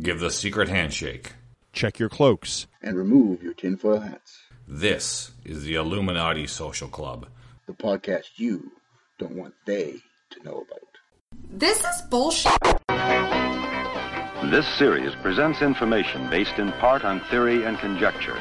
Give 0.00 0.20
the 0.20 0.30
secret 0.30 0.68
handshake. 0.68 1.32
Check 1.72 1.98
your 1.98 2.08
cloaks. 2.08 2.66
and 2.82 2.96
remove 2.96 3.42
your 3.42 3.54
tinfoil 3.54 4.00
hats. 4.00 4.38
This 4.68 5.32
is 5.44 5.64
the 5.64 5.74
Illuminati 5.76 6.46
Social 6.46 6.88
Club. 6.88 7.26
The 7.66 7.72
podcast 7.72 8.26
you 8.36 8.72
don't 9.18 9.36
want 9.36 9.54
they 9.64 9.96
to 10.30 10.42
know 10.44 10.64
about. 10.66 10.80
This 11.50 11.78
is 11.84 12.02
bullshit. 12.10 12.52
This 14.50 14.66
series 14.78 15.14
presents 15.22 15.62
information 15.62 16.28
based 16.30 16.58
in 16.58 16.72
part 16.72 17.04
on 17.04 17.20
theory 17.30 17.64
and 17.64 17.78
conjecture. 17.78 18.38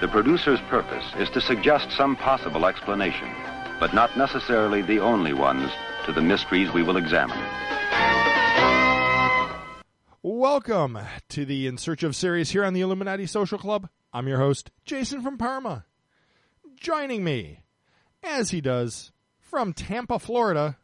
The 0.00 0.08
producer's 0.08 0.60
purpose 0.68 1.04
is 1.18 1.30
to 1.30 1.40
suggest 1.40 1.90
some 1.92 2.16
possible 2.16 2.66
explanation, 2.66 3.30
but 3.78 3.94
not 3.94 4.16
necessarily 4.16 4.82
the 4.82 5.00
only 5.00 5.32
ones 5.32 5.70
to 6.06 6.12
the 6.12 6.22
mysteries 6.22 6.72
we 6.72 6.82
will 6.82 6.96
examine. 6.96 7.38
Welcome 10.26 10.98
to 11.28 11.44
the 11.44 11.66
In 11.66 11.76
Search 11.76 12.02
of 12.02 12.16
series 12.16 12.48
here 12.48 12.64
on 12.64 12.72
the 12.72 12.80
Illuminati 12.80 13.26
Social 13.26 13.58
Club. 13.58 13.90
I'm 14.10 14.26
your 14.26 14.38
host, 14.38 14.70
Jason 14.86 15.20
from 15.20 15.36
Parma. 15.36 15.84
Joining 16.80 17.22
me, 17.22 17.60
as 18.22 18.48
he 18.48 18.62
does, 18.62 19.12
from 19.38 19.74
Tampa, 19.74 20.18
Florida, 20.18 20.78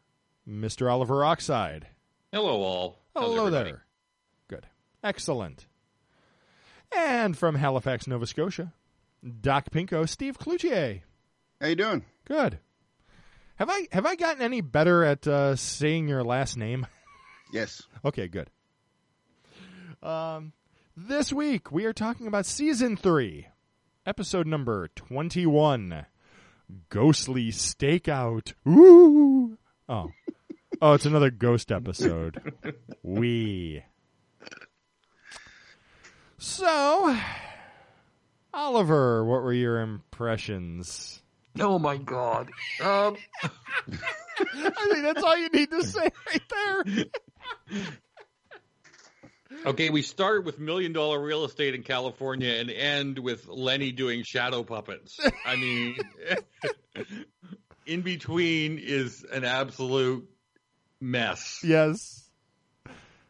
Mr. 0.47 0.91
Oliver 0.91 1.25
Oxide. 1.25 1.87
Hello, 2.31 2.61
all. 2.61 2.99
How's 3.15 3.23
Hello 3.23 3.47
everybody? 3.47 3.71
there. 3.71 3.85
Good. 4.47 4.67
Excellent. 5.03 5.65
And 6.95 7.35
from 7.35 7.55
Halifax, 7.55 8.05
Nova 8.05 8.27
Scotia, 8.27 8.73
Doc 9.41 9.71
Pinko, 9.71 10.07
Steve 10.07 10.37
Cloutier. 10.37 11.01
How 11.59 11.65
you 11.65 11.75
doing? 11.75 12.05
Good. 12.25 12.59
Have 13.55 13.71
I 13.71 13.87
have 13.91 14.05
I 14.05 14.13
gotten 14.13 14.43
any 14.43 14.61
better 14.61 15.03
at 15.03 15.25
uh, 15.25 15.55
saying 15.55 16.07
your 16.07 16.23
last 16.23 16.57
name? 16.57 16.85
Yes. 17.51 17.81
Okay, 18.05 18.27
good. 18.27 18.51
Um, 20.03 20.53
this 20.97 21.31
week 21.31 21.71
we 21.71 21.85
are 21.85 21.93
talking 21.93 22.25
about 22.27 22.45
season 22.45 22.97
three, 22.97 23.47
episode 24.05 24.47
number 24.47 24.89
twenty-one, 24.95 26.07
Ghostly 26.89 27.51
Stakeout. 27.51 28.53
Ooh. 28.67 29.57
Oh, 29.87 30.09
oh, 30.81 30.93
it's 30.93 31.05
another 31.05 31.29
ghost 31.29 31.71
episode. 31.71 32.53
we. 33.03 33.83
So, 36.39 37.15
Oliver, 38.53 39.23
what 39.23 39.43
were 39.43 39.53
your 39.53 39.81
impressions? 39.81 41.21
Oh 41.59 41.77
my 41.77 41.97
god. 41.97 42.49
Um, 42.83 43.17
I 43.43 43.49
think 44.89 45.03
that's 45.03 45.21
all 45.21 45.37
you 45.37 45.49
need 45.49 45.69
to 45.69 45.83
say 45.83 46.09
right 46.27 46.41
there. 46.49 47.05
okay, 49.65 49.89
we 49.89 50.01
start 50.01 50.45
with 50.45 50.59
million 50.59 50.93
dollar 50.93 51.21
real 51.21 51.45
estate 51.45 51.75
in 51.75 51.83
California 51.83 52.53
and 52.53 52.69
end 52.69 53.19
with 53.19 53.47
Lenny 53.47 53.91
doing 53.91 54.23
shadow 54.23 54.63
puppets. 54.63 55.19
I 55.45 55.55
mean, 55.55 55.97
in 57.85 58.01
between 58.01 58.79
is 58.79 59.25
an 59.31 59.43
absolute 59.43 60.27
mess. 60.99 61.61
Yes. 61.63 62.29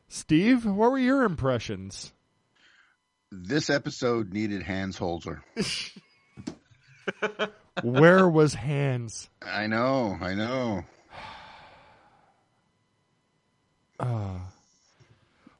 Steve, 0.07 0.65
what 0.65 0.91
were 0.91 0.99
your 0.99 1.23
impressions? 1.23 2.11
This 3.31 3.69
episode 3.69 4.33
needed 4.33 4.61
Hans 4.61 4.99
Holzer. 4.99 5.41
Where 7.83 8.27
was 8.27 8.53
Hans? 8.53 9.29
I 9.41 9.67
know, 9.67 10.17
I 10.19 10.33
know. 10.33 10.83
Uh, 13.99 14.39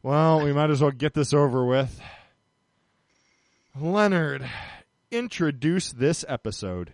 Well, 0.03 0.41
we 0.41 0.51
might 0.51 0.71
as 0.71 0.81
well 0.81 0.89
get 0.89 1.13
this 1.13 1.31
over 1.31 1.63
with. 1.63 2.01
Leonard, 3.79 4.49
introduce 5.11 5.91
this 5.91 6.25
episode. 6.27 6.93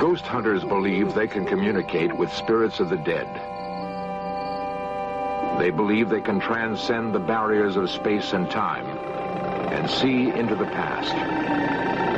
Ghost 0.00 0.24
hunters 0.24 0.64
believe 0.64 1.12
they 1.12 1.26
can 1.26 1.44
communicate 1.44 2.16
with 2.16 2.32
spirits 2.32 2.80
of 2.80 2.88
the 2.88 2.96
dead. 2.96 3.28
They 5.60 5.68
believe 5.68 6.08
they 6.08 6.22
can 6.22 6.40
transcend 6.40 7.14
the 7.14 7.20
barriers 7.20 7.76
of 7.76 7.90
space 7.90 8.32
and 8.32 8.50
time 8.50 8.86
and 8.86 9.90
see 9.90 10.30
into 10.30 10.54
the 10.54 10.64
past. 10.64 12.09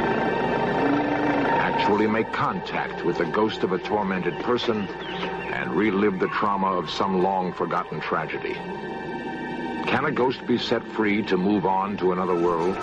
Actually 1.83 2.07
make 2.07 2.33
contact 2.33 3.05
with 3.05 3.19
the 3.19 3.25
ghost 3.25 3.65
of 3.65 3.73
a 3.73 3.79
tormented 3.79 4.35
person 4.45 4.87
and 4.87 5.75
relive 5.75 6.21
the 6.21 6.29
trauma 6.29 6.69
of 6.69 6.89
some 6.89 7.25
long 7.25 7.53
forgotten 7.53 8.01
tragedy. 8.01 8.55
Can 8.55 10.05
a 10.05 10.13
ghost 10.13 10.47
be 10.47 10.59
set 10.59 10.87
free 10.93 11.23
to 11.23 11.37
move 11.37 11.67
on 11.67 11.97
to 11.97 12.13
another 12.13 12.37
world? 12.37 12.77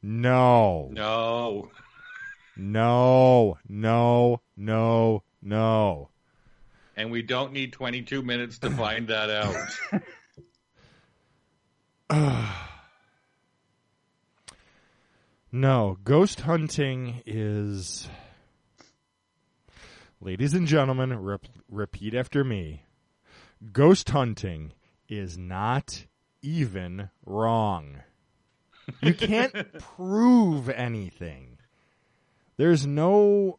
No. 0.00 0.88
No. 0.92 1.72
No. 2.56 3.58
No. 3.68 4.40
No. 4.56 5.24
No. 5.42 6.10
And 6.96 7.10
we 7.10 7.22
don't 7.22 7.52
need 7.52 7.72
22 7.72 8.22
minutes 8.22 8.60
to 8.60 8.70
find 8.70 9.08
that 9.08 9.28
out. 12.10 12.60
No. 15.52 15.98
Ghost 16.04 16.42
hunting 16.42 17.22
is. 17.26 18.08
Ladies 20.20 20.54
and 20.54 20.66
gentlemen, 20.66 21.18
rep- 21.18 21.46
repeat 21.68 22.14
after 22.14 22.44
me. 22.44 22.84
Ghost 23.72 24.10
hunting 24.10 24.72
is 25.08 25.36
not 25.36 26.06
even 26.40 27.10
wrong. 27.26 28.02
You 29.02 29.14
can't 29.14 29.72
prove 29.96 30.68
anything. 30.68 31.58
There's 32.56 32.86
no. 32.86 33.58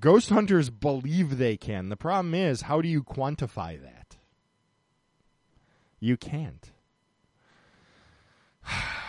Ghost 0.00 0.30
hunters 0.30 0.70
believe 0.70 1.38
they 1.38 1.56
can. 1.56 1.88
The 1.88 1.96
problem 1.96 2.34
is, 2.34 2.62
how 2.62 2.80
do 2.80 2.88
you 2.88 3.04
quantify 3.04 3.80
that? 3.80 4.16
You 6.00 6.16
can't. 6.16 6.72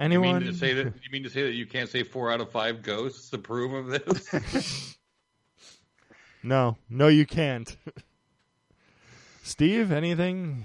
You 0.00 0.04
Anyone? 0.06 0.42
mean 0.42 0.52
to 0.52 0.58
say 0.58 0.72
that 0.74 0.86
you 0.86 1.10
mean 1.12 1.24
to 1.24 1.30
say 1.30 1.42
that 1.42 1.52
you 1.52 1.66
can't 1.66 1.88
say 1.90 2.02
four 2.02 2.32
out 2.32 2.40
of 2.40 2.50
five 2.50 2.82
ghosts 2.82 3.32
approve 3.32 3.72
of 3.74 3.86
this? 3.88 4.96
No, 6.42 6.78
no, 6.88 7.08
you 7.08 7.26
can't. 7.26 7.76
Steve, 9.42 9.92
anything? 9.92 10.64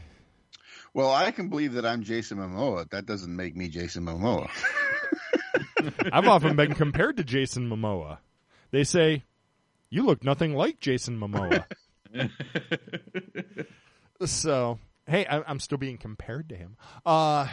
Well, 0.93 1.11
I 1.11 1.31
can 1.31 1.49
believe 1.49 1.73
that 1.73 1.85
I'm 1.85 2.01
Jason 2.03 2.37
Momoa. 2.37 2.89
That 2.91 3.05
doesn't 3.05 3.35
make 3.35 3.57
me 3.57 3.67
Jason 3.67 4.05
Momoa. 4.05 4.49
I've 6.13 6.27
often 6.29 6.55
been 6.55 6.73
compared 6.75 7.17
to 7.17 7.25
Jason 7.25 7.69
Momoa. 7.69 8.19
They 8.71 8.85
say, 8.85 9.23
you 9.89 10.05
look 10.05 10.23
nothing 10.23 10.55
like 10.55 10.79
Jason 10.79 11.19
Momoa. 11.19 11.65
so, 14.23 14.79
hey, 15.07 15.25
I, 15.25 15.41
I'm 15.41 15.59
still 15.59 15.77
being 15.77 15.97
compared 15.97 16.47
to 16.49 16.55
him. 16.55 16.77
Uh, 17.05 17.47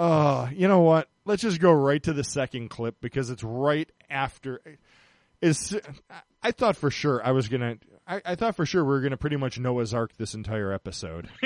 uh, 0.00 0.48
you 0.56 0.66
know 0.66 0.80
what? 0.80 1.08
Let's 1.26 1.42
just 1.42 1.60
go 1.60 1.70
right 1.70 2.02
to 2.04 2.14
the 2.14 2.24
second 2.24 2.70
clip 2.70 2.96
because 3.02 3.28
it's 3.28 3.44
right 3.44 3.88
after. 4.08 4.62
Is 5.42 5.78
I 6.42 6.52
thought 6.52 6.78
for 6.78 6.90
sure 6.90 7.24
I 7.24 7.32
was 7.32 7.48
gonna. 7.48 7.76
I, 8.06 8.22
I 8.24 8.34
thought 8.34 8.56
for 8.56 8.64
sure 8.64 8.82
we 8.82 8.88
were 8.88 9.02
gonna 9.02 9.18
pretty 9.18 9.36
much 9.36 9.58
Noah's 9.58 9.92
Ark 9.92 10.12
this 10.16 10.32
entire 10.32 10.72
episode, 10.72 11.28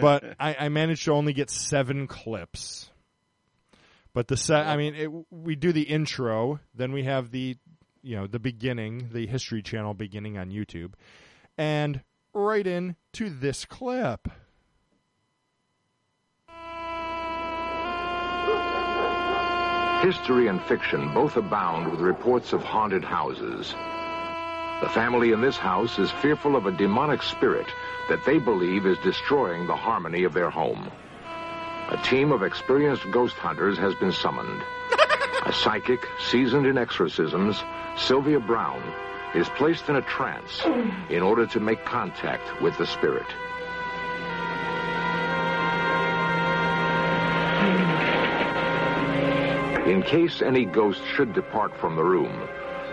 but 0.00 0.36
I, 0.38 0.54
I 0.60 0.68
managed 0.68 1.04
to 1.06 1.12
only 1.12 1.32
get 1.32 1.50
seven 1.50 2.06
clips. 2.06 2.90
But 4.12 4.28
the 4.28 4.36
set, 4.36 4.64
I 4.64 4.76
mean, 4.76 4.94
it, 4.94 5.10
we 5.32 5.56
do 5.56 5.72
the 5.72 5.82
intro, 5.82 6.60
then 6.76 6.92
we 6.92 7.02
have 7.02 7.32
the, 7.32 7.56
you 8.02 8.14
know, 8.14 8.28
the 8.28 8.38
beginning, 8.38 9.08
the 9.12 9.26
History 9.26 9.60
Channel 9.60 9.94
beginning 9.94 10.38
on 10.38 10.50
YouTube, 10.50 10.92
and 11.58 12.02
right 12.32 12.64
in 12.64 12.94
to 13.14 13.28
this 13.30 13.64
clip. 13.64 14.28
History 20.04 20.48
and 20.48 20.62
fiction 20.64 21.14
both 21.14 21.38
abound 21.38 21.90
with 21.90 21.98
reports 21.98 22.52
of 22.52 22.62
haunted 22.62 23.02
houses. 23.02 23.74
The 24.82 24.90
family 24.90 25.32
in 25.32 25.40
this 25.40 25.56
house 25.56 25.98
is 25.98 26.10
fearful 26.10 26.56
of 26.56 26.66
a 26.66 26.72
demonic 26.72 27.22
spirit 27.22 27.64
that 28.10 28.22
they 28.26 28.38
believe 28.38 28.84
is 28.84 28.98
destroying 28.98 29.66
the 29.66 29.74
harmony 29.74 30.24
of 30.24 30.34
their 30.34 30.50
home. 30.50 30.90
A 31.88 31.96
team 32.04 32.32
of 32.32 32.42
experienced 32.42 33.10
ghost 33.12 33.36
hunters 33.36 33.78
has 33.78 33.94
been 33.94 34.12
summoned. 34.12 34.62
A 35.46 35.52
psychic, 35.54 36.06
seasoned 36.28 36.66
in 36.66 36.76
exorcisms, 36.76 37.64
Sylvia 37.96 38.40
Browne, 38.40 38.92
is 39.34 39.48
placed 39.56 39.88
in 39.88 39.96
a 39.96 40.02
trance 40.02 40.66
in 41.08 41.22
order 41.22 41.46
to 41.46 41.60
make 41.60 41.82
contact 41.86 42.60
with 42.60 42.76
the 42.76 42.86
spirit. 42.86 43.26
In 49.86 50.02
case 50.02 50.40
any 50.40 50.64
ghost 50.64 51.02
should 51.14 51.34
depart 51.34 51.76
from 51.78 51.94
the 51.96 52.02
room, 52.02 52.48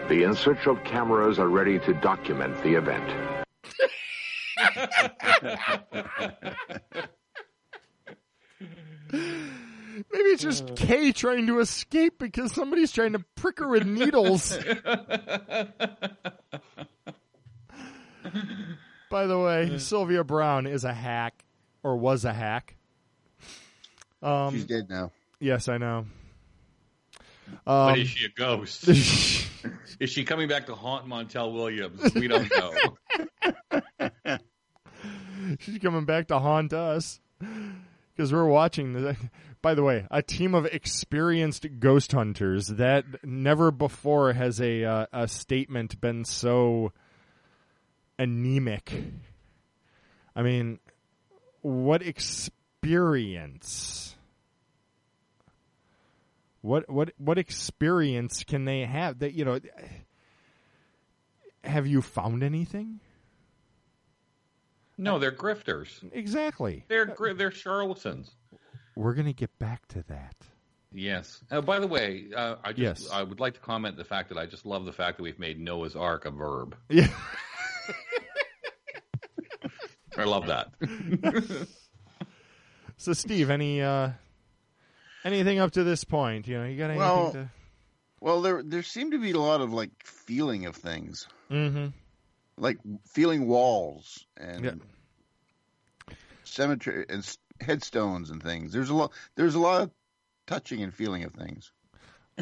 the 0.10 0.24
In 0.24 0.36
Search 0.36 0.68
of 0.68 0.84
cameras 0.84 1.40
are 1.40 1.48
ready 1.48 1.80
to 1.80 1.94
document 1.94 2.62
the 2.64 2.76
event. 2.76 3.46
Maybe 9.12 10.30
it's 10.30 10.42
just 10.42 10.76
Kay 10.76 11.12
trying 11.12 11.48
to 11.48 11.60
escape 11.60 12.18
because 12.20 12.54
somebody's 12.54 12.92
trying 12.92 13.14
to 13.14 13.24
prick 13.36 13.60
her 13.60 13.68
with 13.68 13.86
needles. 13.86 14.58
By 19.10 19.28
the 19.28 19.38
way, 19.40 19.78
Sylvia 19.78 20.24
Browne 20.24 20.66
is 20.68 20.86
a 20.86 20.94
hack, 20.94 21.44
or 21.84 21.98
was 21.98 22.24
a 22.24 22.34
hack. 22.34 22.76
Um, 24.22 24.54
She's 24.54 24.66
dead 24.66 24.90
now. 24.90 25.12
yes, 25.40 25.68
I 25.68 25.78
know. 25.78 26.06
But 27.66 27.72
Um, 27.72 28.00
is 28.00 28.10
she 28.10 28.26
a 28.26 28.30
ghost? 28.30 28.88
is 28.88 30.10
she 30.10 30.24
coming 30.24 30.48
back 30.48 30.68
to 30.68 30.76
haunt 30.76 31.08
Montel 31.08 31.54
Williams? 31.54 32.14
We 32.14 32.28
don't 32.28 32.50
know. 32.52 34.38
She's 35.60 35.80
coming 35.80 36.06
back 36.06 36.28
to 36.28 36.38
haunt 36.40 36.72
us 36.74 37.20
because 38.16 38.32
we're 38.32 38.46
watching. 38.46 38.94
The, 38.94 39.18
by 39.62 39.74
the 39.76 39.84
way, 39.84 40.06
a 40.10 40.22
team 40.22 40.56
of 40.56 40.66
experienced 40.66 41.66
ghost 41.80 42.12
hunters 42.14 42.68
that 42.68 43.06
never 43.24 43.72
before 43.72 44.34
has 44.34 44.60
a 44.62 44.84
uh, 44.84 45.06
a 45.12 45.28
statement 45.28 46.00
been 46.02 46.26
so 46.26 46.92
anemic. 48.18 48.92
I 50.36 50.42
mean, 50.44 50.80
what 51.62 52.02
experience? 52.02 54.16
What 56.62 56.90
what 56.90 57.12
what 57.18 57.38
experience 57.38 58.44
can 58.44 58.66
they 58.66 58.82
have? 58.86 59.20
That 59.20 59.34
you 59.34 59.46
know, 59.46 59.60
have 61.64 61.88
you 61.88 62.02
found 62.02 62.44
anything? 62.44 63.00
No, 64.98 65.18
they're 65.18 65.32
grifters. 65.32 65.90
Exactly. 66.14 66.86
They're 66.88 67.16
they're 67.36 67.52
charlatans. 67.52 68.30
We're 68.96 69.14
gonna 69.16 69.34
get 69.34 69.58
back 69.58 69.88
to 69.90 70.04
that. 70.10 70.36
Yes. 70.94 71.42
Uh, 71.50 71.62
by 71.62 71.80
the 71.80 71.88
way, 71.88 72.26
uh, 72.36 72.58
I 72.64 72.74
just 72.74 73.04
Yes. 73.04 73.12
I 73.12 73.24
would 73.24 73.40
like 73.40 73.54
to 73.56 73.60
comment 73.62 73.98
the 73.98 74.04
fact 74.04 74.30
that 74.30 74.38
I 74.38 74.46
just 74.46 74.66
love 74.66 74.86
the 74.86 74.92
fact 74.92 75.18
that 75.18 75.24
we've 75.24 75.40
made 75.40 75.60
Noah's 75.60 75.96
Ark 75.96 76.26
a 76.26 76.32
verb. 76.32 76.76
Yeah. 76.90 77.08
I 80.18 80.26
love 80.26 80.48
that. 80.48 80.72
So, 82.98 83.14
Steve, 83.14 83.50
any 83.50 83.82
uh, 83.82 84.12
anything 85.24 85.60
up 85.60 85.72
to 85.72 85.84
this 85.84 86.04
point? 86.04 86.48
You 86.48 86.60
know, 86.60 86.66
you 86.66 86.78
got 86.78 86.86
anything 86.86 87.00
Well- 87.00 87.32
to? 87.34 87.50
Well, 88.24 88.42
there 88.44 88.62
there 88.62 88.84
seem 88.84 89.10
to 89.12 89.18
be 89.20 89.32
a 89.32 89.40
lot 89.40 89.62
of 89.62 89.74
like 89.74 89.90
feeling 90.04 90.68
of 90.68 90.76
things, 90.76 91.28
Mm-hmm. 91.50 91.88
like 92.58 92.78
feeling 93.08 93.48
walls 93.48 94.28
and 94.38 94.64
Yeah. 94.66 96.16
cemetery 96.44 97.06
and 97.10 97.38
headstones 97.60 98.30
and 98.30 98.42
things. 98.44 98.72
There's 98.74 98.90
a 98.92 98.94
lot. 98.94 99.12
There's 99.36 99.56
a 99.56 99.60
lot 99.60 99.82
of 99.82 99.92
touching 100.46 100.84
and 100.84 100.94
feeling 100.94 101.24
of 101.24 101.34
things. 101.34 101.72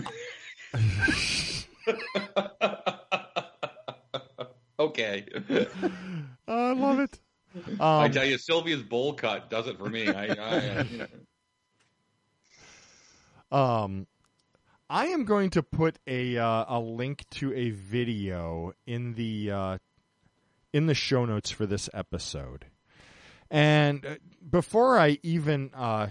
okay. 4.79 5.25
I 6.47 6.71
love 6.73 6.99
it. 6.99 7.19
I 7.79 8.05
Um, 8.05 8.11
tell 8.11 8.25
you, 8.25 8.37
Sylvia's 8.37 8.83
bowl 8.83 9.13
cut 9.13 9.49
does 9.49 9.67
it 9.67 9.77
for 9.77 9.89
me. 9.89 10.07
I, 10.07 10.25
I 10.27 10.81
you 10.83 10.97
know. 10.99 11.07
Um, 13.51 14.07
I 14.89 15.07
am 15.07 15.25
going 15.25 15.51
to 15.51 15.63
put 15.63 15.99
a 16.07 16.37
uh, 16.37 16.65
a 16.67 16.79
link 16.79 17.25
to 17.31 17.53
a 17.53 17.69
video 17.69 18.73
in 18.87 19.13
the 19.13 19.51
uh, 19.51 19.77
in 20.73 20.87
the 20.87 20.95
show 20.95 21.25
notes 21.25 21.51
for 21.51 21.65
this 21.65 21.89
episode. 21.93 22.65
And 23.51 24.05
uh, 24.05 24.15
before 24.49 24.99
I 24.99 25.19
even 25.23 25.71
uh, 25.75 26.07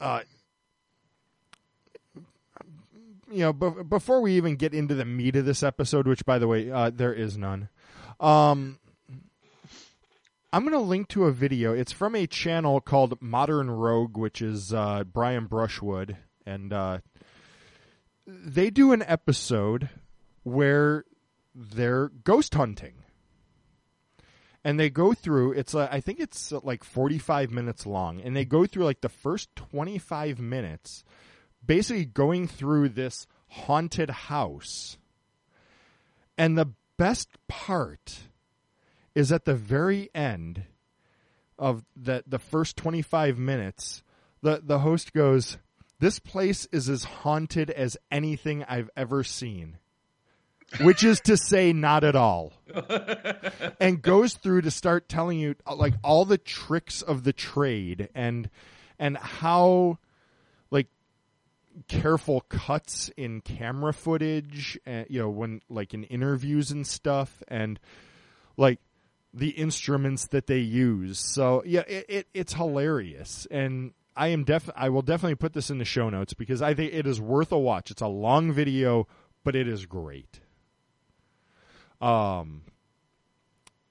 uh, 0.00 0.20
you 3.30 3.40
know, 3.40 3.52
be- 3.52 3.82
before 3.84 4.20
we 4.20 4.34
even 4.36 4.56
get 4.56 4.74
into 4.74 4.94
the 4.94 5.04
meat 5.04 5.36
of 5.36 5.44
this 5.44 5.62
episode, 5.62 6.06
which 6.06 6.24
by 6.24 6.38
the 6.38 6.48
way, 6.48 6.70
uh, 6.70 6.90
there 6.90 7.12
is 7.12 7.38
none. 7.38 7.68
Um, 8.18 8.79
I'm 10.52 10.62
going 10.62 10.72
to 10.72 10.80
link 10.80 11.06
to 11.08 11.26
a 11.26 11.32
video. 11.32 11.72
It's 11.72 11.92
from 11.92 12.16
a 12.16 12.26
channel 12.26 12.80
called 12.80 13.22
Modern 13.22 13.70
Rogue, 13.70 14.16
which 14.16 14.42
is 14.42 14.74
uh, 14.74 15.04
Brian 15.04 15.46
Brushwood, 15.46 16.16
and 16.44 16.72
uh, 16.72 16.98
they 18.26 18.68
do 18.68 18.92
an 18.92 19.04
episode 19.06 19.90
where 20.42 21.04
they're 21.54 22.08
ghost 22.08 22.54
hunting, 22.54 22.94
and 24.64 24.78
they 24.78 24.90
go 24.90 25.14
through. 25.14 25.52
It's 25.52 25.72
uh, 25.72 25.86
I 25.88 26.00
think 26.00 26.18
it's 26.18 26.52
uh, 26.52 26.58
like 26.64 26.82
45 26.82 27.52
minutes 27.52 27.86
long, 27.86 28.20
and 28.20 28.34
they 28.34 28.44
go 28.44 28.66
through 28.66 28.86
like 28.86 29.02
the 29.02 29.08
first 29.08 29.54
25 29.54 30.40
minutes, 30.40 31.04
basically 31.64 32.06
going 32.06 32.48
through 32.48 32.88
this 32.88 33.28
haunted 33.50 34.10
house. 34.10 34.98
And 36.36 36.58
the 36.58 36.72
best 36.96 37.28
part 37.46 38.29
is 39.14 39.32
at 39.32 39.44
the 39.44 39.54
very 39.54 40.10
end 40.14 40.64
of 41.58 41.84
the 41.96 42.24
the 42.26 42.38
first 42.38 42.76
25 42.76 43.38
minutes 43.38 44.02
the 44.42 44.60
the 44.64 44.80
host 44.80 45.12
goes 45.12 45.58
this 45.98 46.18
place 46.18 46.66
is 46.72 46.88
as 46.88 47.04
haunted 47.04 47.70
as 47.70 47.96
anything 48.10 48.64
I've 48.64 48.90
ever 48.96 49.22
seen 49.22 49.76
which 50.78 51.02
is 51.04 51.20
to 51.22 51.36
say 51.36 51.72
not 51.72 52.04
at 52.04 52.16
all. 52.16 52.52
And 53.80 54.02
goes 54.02 54.34
through 54.34 54.62
to 54.62 54.70
start 54.70 55.08
telling 55.08 55.38
you 55.38 55.54
uh, 55.66 55.74
like 55.74 55.94
all 56.04 56.26
the 56.26 56.36
tricks 56.36 57.00
of 57.00 57.24
the 57.24 57.32
trade 57.32 58.10
and 58.14 58.50
and 58.98 59.16
how 59.16 59.98
like 60.70 60.88
careful 61.88 62.42
cuts 62.42 63.10
in 63.16 63.40
camera 63.40 63.94
footage 63.94 64.78
and 64.84 65.06
you 65.08 65.18
know 65.18 65.30
when 65.30 65.62
like 65.70 65.94
in 65.94 66.04
interviews 66.04 66.70
and 66.70 66.86
stuff 66.86 67.42
and 67.48 67.80
like 68.58 68.80
the 69.32 69.50
instruments 69.50 70.26
that 70.28 70.46
they 70.46 70.58
use 70.58 71.18
so 71.18 71.62
yeah 71.64 71.82
it, 71.86 72.06
it 72.08 72.26
it's 72.34 72.54
hilarious 72.54 73.46
and 73.50 73.92
i 74.16 74.26
am 74.28 74.42
def 74.44 74.68
i 74.74 74.88
will 74.88 75.02
definitely 75.02 75.34
put 75.36 75.52
this 75.52 75.70
in 75.70 75.78
the 75.78 75.84
show 75.84 76.10
notes 76.10 76.34
because 76.34 76.60
i 76.60 76.74
think 76.74 76.92
it 76.92 77.06
is 77.06 77.20
worth 77.20 77.52
a 77.52 77.58
watch 77.58 77.90
it's 77.90 78.02
a 78.02 78.08
long 78.08 78.52
video 78.52 79.06
but 79.44 79.54
it 79.54 79.68
is 79.68 79.86
great 79.86 80.40
um 82.00 82.62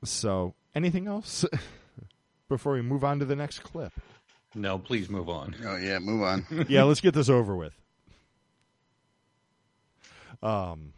so 0.03 0.53
anything 0.75 1.07
else 1.07 1.45
before 2.49 2.73
we 2.73 2.81
move 2.81 3.03
on 3.03 3.19
to 3.19 3.25
the 3.25 3.35
next 3.35 3.59
clip 3.59 3.93
No, 4.55 4.79
please 4.79 5.09
move 5.11 5.29
on. 5.29 5.55
Oh 5.63 5.77
yeah, 5.77 5.99
move 5.99 6.23
on. 6.23 6.43
yeah, 6.69 6.81
let's 6.81 7.01
get 7.01 7.13
this 7.13 7.29
over 7.29 7.55
with. 7.55 7.73
Um, 10.41 10.93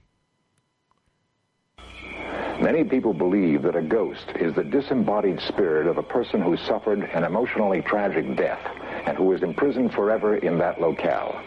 Many 2.62 2.84
people 2.84 3.12
believe 3.12 3.64
that 3.64 3.76
a 3.76 3.82
ghost 3.82 4.34
is 4.36 4.54
the 4.54 4.64
disembodied 4.64 5.40
spirit 5.42 5.88
of 5.88 5.98
a 5.98 6.04
person 6.04 6.44
who 6.44 6.56
suffered 6.56 7.00
an 7.00 7.24
emotionally 7.24 7.82
tragic 7.82 8.36
death 8.36 8.62
and 9.08 9.18
who 9.18 9.32
is 9.32 9.42
imprisoned 9.42 9.96
forever 9.96 10.36
in 10.36 10.60
that 10.60 10.80
locale. 10.80 11.42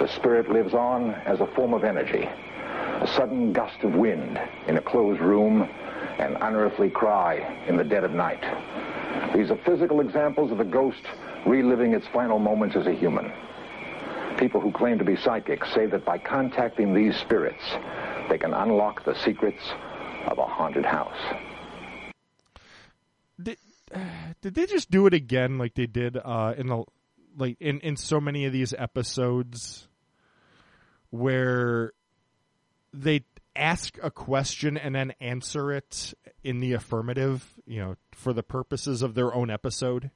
The 0.00 0.08
spirit 0.08 0.50
lives 0.50 0.74
on 0.74 1.10
as 1.26 1.40
a 1.40 1.46
form 1.46 1.72
of 1.72 1.84
energy, 1.84 2.24
a 2.24 3.08
sudden 3.14 3.52
gust 3.52 3.84
of 3.84 3.94
wind 3.94 4.40
in 4.66 4.78
a 4.78 4.82
closed 4.82 5.20
room, 5.20 5.62
an 6.18 6.34
unearthly 6.40 6.90
cry 6.90 7.36
in 7.68 7.76
the 7.76 7.84
dead 7.84 8.02
of 8.02 8.10
night. 8.10 8.42
These 9.36 9.52
are 9.52 9.58
physical 9.64 10.00
examples 10.00 10.50
of 10.50 10.58
the 10.58 10.64
ghost 10.64 11.02
reliving 11.46 11.94
its 11.94 12.08
final 12.08 12.40
moments 12.40 12.74
as 12.74 12.88
a 12.88 12.92
human. 12.92 13.32
People 14.38 14.60
who 14.60 14.72
claim 14.72 14.98
to 14.98 15.04
be 15.04 15.14
psychics 15.14 15.72
say 15.72 15.86
that 15.86 16.04
by 16.04 16.18
contacting 16.18 16.92
these 16.92 17.16
spirits, 17.16 17.62
they 18.28 18.38
can 18.38 18.52
unlock 18.52 19.04
the 19.04 19.14
secrets 19.14 19.62
of 20.26 20.38
a 20.38 20.44
haunted 20.46 20.84
house. 20.86 21.16
did 23.42 23.56
did 24.40 24.54
they 24.54 24.66
just 24.66 24.90
do 24.90 25.06
it 25.06 25.14
again 25.14 25.58
like 25.58 25.74
they 25.74 25.86
did 25.86 26.16
uh, 26.16 26.54
in 26.56 26.66
the 26.68 26.84
like 27.36 27.56
in 27.60 27.80
in 27.80 27.96
so 27.96 28.20
many 28.20 28.44
of 28.44 28.52
these 28.52 28.74
episodes 28.76 29.88
where 31.10 31.92
they 32.92 33.24
ask 33.54 33.98
a 34.02 34.10
question 34.10 34.76
and 34.78 34.94
then 34.94 35.12
answer 35.20 35.72
it 35.72 36.14
in 36.42 36.60
the 36.60 36.72
affirmative, 36.72 37.44
you 37.66 37.80
know, 37.80 37.96
for 38.14 38.32
the 38.32 38.42
purposes 38.42 39.02
of 39.02 39.14
their 39.14 39.34
own 39.34 39.50
episode? 39.50 40.10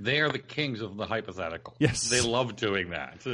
They 0.00 0.20
are 0.20 0.30
the 0.30 0.38
kings 0.38 0.80
of 0.80 0.96
the 0.96 1.06
hypothetical. 1.06 1.74
Yes. 1.78 2.08
they 2.08 2.20
love 2.20 2.56
doing 2.56 2.90
that. 2.90 3.26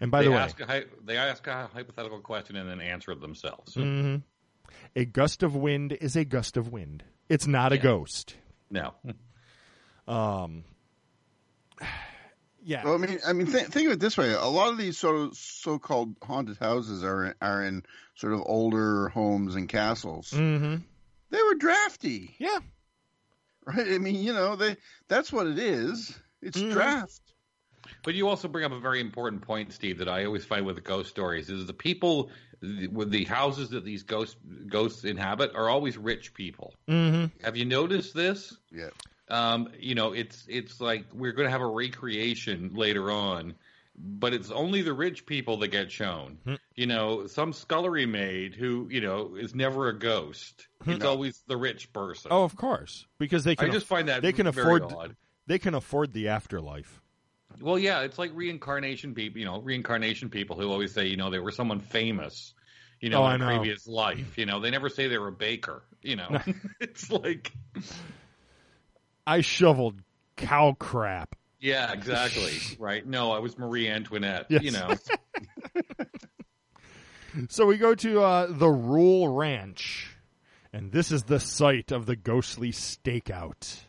And 0.00 0.10
by 0.10 0.20
they 0.22 0.28
the 0.28 0.32
way, 0.32 0.38
ask 0.38 0.60
a, 0.60 0.84
they 1.04 1.16
ask 1.16 1.46
a 1.46 1.68
hypothetical 1.72 2.20
question 2.20 2.56
and 2.56 2.68
then 2.68 2.80
answer 2.80 3.12
it 3.12 3.20
themselves. 3.20 3.74
mhm, 3.74 4.22
a 4.96 5.04
gust 5.04 5.42
of 5.42 5.54
wind 5.56 5.92
is 5.92 6.16
a 6.16 6.24
gust 6.24 6.56
of 6.56 6.70
wind. 6.72 7.02
It's 7.28 7.46
not 7.46 7.72
a 7.72 7.78
ghost. 7.78 8.36
No, 8.70 8.94
Um, 10.08 10.64
yeah. 12.62 12.84
Well, 12.84 12.94
I 12.94 12.98
mean, 12.98 13.18
I 13.26 13.32
mean, 13.32 13.46
th- 13.46 13.66
think 13.66 13.86
of 13.86 13.92
it 13.94 14.00
this 14.00 14.16
way: 14.16 14.32
a 14.32 14.44
lot 14.46 14.70
of 14.70 14.78
these 14.78 14.98
sort 14.98 15.16
of 15.16 15.36
so-called 15.36 16.16
haunted 16.22 16.58
houses 16.58 17.04
are 17.04 17.34
are 17.40 17.62
in 17.64 17.82
sort 18.14 18.32
of 18.32 18.42
older 18.46 19.08
homes 19.10 19.54
and 19.54 19.68
castles. 19.68 20.30
mm-hmm. 20.30 20.76
They 21.30 21.42
were 21.42 21.54
drafty, 21.56 22.34
Yeah. 22.38 22.58
right? 23.66 23.86
I 23.94 23.98
mean, 23.98 24.16
you 24.22 24.32
know, 24.32 24.56
they 24.56 24.76
that's 25.08 25.32
what 25.32 25.46
it 25.46 25.58
is. 25.58 26.16
It's 26.40 26.58
Mhm. 26.58 26.72
draft. 26.72 27.20
But 28.02 28.14
you 28.14 28.28
also 28.28 28.48
bring 28.48 28.64
up 28.64 28.72
a 28.72 28.80
very 28.80 29.00
important 29.00 29.42
point, 29.42 29.72
Steve, 29.72 29.98
that 29.98 30.08
I 30.08 30.24
always 30.24 30.44
find 30.44 30.64
with 30.66 30.76
the 30.76 30.82
ghost 30.82 31.10
stories 31.10 31.50
is 31.50 31.66
the 31.66 31.72
people 31.72 32.30
with 32.92 33.10
the 33.10 33.24
houses 33.24 33.70
that 33.70 33.84
these 33.84 34.02
ghosts 34.02 34.36
ghosts 34.68 35.04
inhabit 35.04 35.54
are 35.54 35.68
always 35.68 35.98
rich 35.98 36.32
people. 36.34 36.74
Mm-hmm. 36.88 37.44
Have 37.44 37.56
you 37.56 37.64
noticed 37.64 38.14
this? 38.14 38.56
Yeah. 38.72 38.88
Um, 39.28 39.68
you 39.78 39.94
know, 39.94 40.12
it's 40.12 40.44
it's 40.48 40.80
like 40.80 41.04
we're 41.12 41.32
going 41.32 41.46
to 41.46 41.50
have 41.50 41.60
a 41.62 41.66
recreation 41.66 42.72
later 42.74 43.10
on, 43.10 43.54
but 43.96 44.34
it's 44.34 44.50
only 44.50 44.82
the 44.82 44.92
rich 44.92 45.24
people 45.26 45.56
that 45.58 45.68
get 45.68 45.90
shown. 45.90 46.38
Hmm. 46.44 46.54
You 46.74 46.86
know, 46.86 47.26
some 47.26 47.52
scullery 47.52 48.06
maid 48.06 48.54
who 48.54 48.88
you 48.90 49.00
know 49.00 49.34
is 49.36 49.54
never 49.54 49.88
a 49.88 49.98
ghost. 49.98 50.68
It's 50.86 51.00
No. 51.00 51.08
always 51.10 51.42
the 51.46 51.56
rich 51.56 51.92
person. 51.92 52.30
Oh, 52.32 52.44
of 52.44 52.56
course, 52.56 53.06
because 53.18 53.44
they 53.44 53.56
can. 53.56 53.64
I 53.64 53.68
can 53.68 53.74
just 53.74 53.86
find 53.86 54.08
that 54.08 54.20
they 54.22 54.32
can 54.32 54.50
very 54.52 54.66
afford 54.66 54.92
odd. 54.92 55.16
they 55.46 55.58
can 55.58 55.74
afford 55.74 56.12
the 56.12 56.28
afterlife. 56.28 57.00
Well, 57.60 57.78
yeah, 57.78 58.00
it's 58.00 58.18
like 58.18 58.30
reincarnation 58.34 59.14
people. 59.14 59.38
You 59.40 59.46
know, 59.46 59.60
reincarnation 59.60 60.28
people 60.30 60.56
who 60.58 60.70
always 60.70 60.92
say, 60.92 61.06
you 61.06 61.16
know, 61.16 61.30
they 61.30 61.38
were 61.38 61.50
someone 61.52 61.80
famous. 61.80 62.54
You 63.00 63.10
know, 63.10 63.24
Oh, 63.24 63.28
in 63.30 63.40
know. 63.40 63.46
previous 63.46 63.86
life. 63.86 64.38
You 64.38 64.46
know, 64.46 64.60
they 64.60 64.70
never 64.70 64.88
say 64.88 65.08
they 65.08 65.18
were 65.18 65.28
a 65.28 65.32
baker. 65.32 65.82
You 66.02 66.16
know, 66.16 66.38
it's 66.80 67.10
like, 67.10 67.52
I 69.26 69.40
shoveled 69.40 70.00
cow 70.36 70.74
crap. 70.78 71.36
yeah, 71.60 71.92
exactly, 71.92 72.52
right? 72.78 73.06
No, 73.06 73.32
I 73.32 73.38
was 73.40 73.58
Marie 73.58 73.88
Antoinette. 73.88 74.46
Yes. 74.48 74.62
You 74.62 74.70
know, 74.72 74.96
So 77.48 77.66
we 77.66 77.78
go 77.78 77.94
to 77.96 78.22
uh, 78.22 78.46
the 78.48 78.68
Rule 78.70 79.28
Ranch, 79.28 80.14
and 80.72 80.92
this 80.92 81.10
is 81.10 81.24
the 81.24 81.40
site 81.40 81.90
of 81.90 82.06
the 82.06 82.14
ghostly 82.14 82.70
stakeout. 82.70 83.80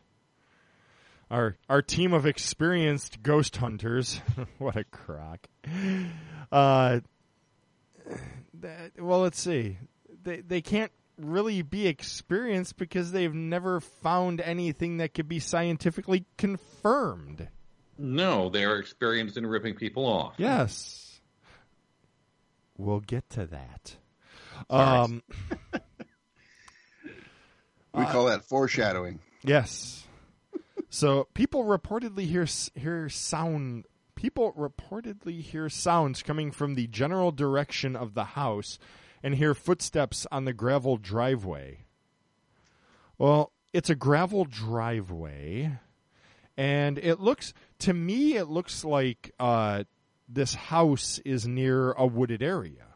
Our 1.32 1.58
our 1.70 1.82
team 1.82 2.14
of 2.14 2.26
experienced 2.26 3.24
ghost 3.24 3.58
hunters. 3.58 4.22
what 4.60 4.76
a 4.76 4.84
crock. 4.84 5.48
Uh, 6.52 7.00
that, 8.62 8.92
well, 9.00 9.22
let's 9.22 9.40
see. 9.40 9.78
They 10.24 10.42
they 10.42 10.62
can't 10.62 10.92
really 11.18 11.62
be 11.64 11.88
experienced 11.88 12.78
because 12.78 13.12
they've 13.12 13.34
never 13.34 13.80
found 13.80 14.40
anything 14.42 14.98
that 14.98 15.14
could 15.14 15.28
be 15.28 15.40
scientifically 15.40 16.26
confirmed. 16.38 17.48
no, 17.98 18.50
they 18.50 18.64
are 18.66 18.78
experienced 18.78 19.38
in 19.38 19.48
ripping 19.48 19.74
people 19.76 20.06
off. 20.06 20.34
Yes. 20.38 21.22
We'll 22.78 23.00
get 23.00 23.30
to 23.32 23.46
that. 23.48 23.96
Um, 24.70 25.24
We 27.94 28.04
Uh, 28.04 28.12
call 28.12 28.26
that 28.26 28.44
foreshadowing. 28.44 29.20
yes. 29.44 30.06
So 30.96 31.28
people 31.34 31.66
reportedly 31.66 32.26
hear 32.26 32.48
hear 32.74 33.10
sound. 33.10 33.86
People 34.16 34.54
reportedly 34.54 35.42
hear 35.42 35.68
sounds 35.68 36.24
coming 36.24 36.52
from 36.52 36.76
the 36.76 36.88
general 36.88 37.34
direction 37.34 37.98
of 37.98 38.14
the 38.14 38.24
house, 38.24 38.80
and 39.22 39.36
hear 39.36 39.54
footsteps 39.54 40.26
on 40.32 40.46
the 40.46 40.54
gravel 40.54 40.96
driveway. 40.96 41.80
Well, 43.18 43.52
it's 43.74 43.90
a 43.90 43.96
gravel 43.96 44.46
driveway, 44.46 45.80
and 46.56 46.98
it 46.98 47.20
looks 47.20 47.54
to 47.80 47.94
me 47.94 48.38
it 48.38 48.48
looks 48.48 48.86
like 48.86 49.36
uh, 49.38 49.84
this 50.30 50.56
house 50.56 51.20
is 51.26 51.46
near 51.46 51.92
a 51.92 52.08
wooded 52.08 52.42
area. 52.42 52.96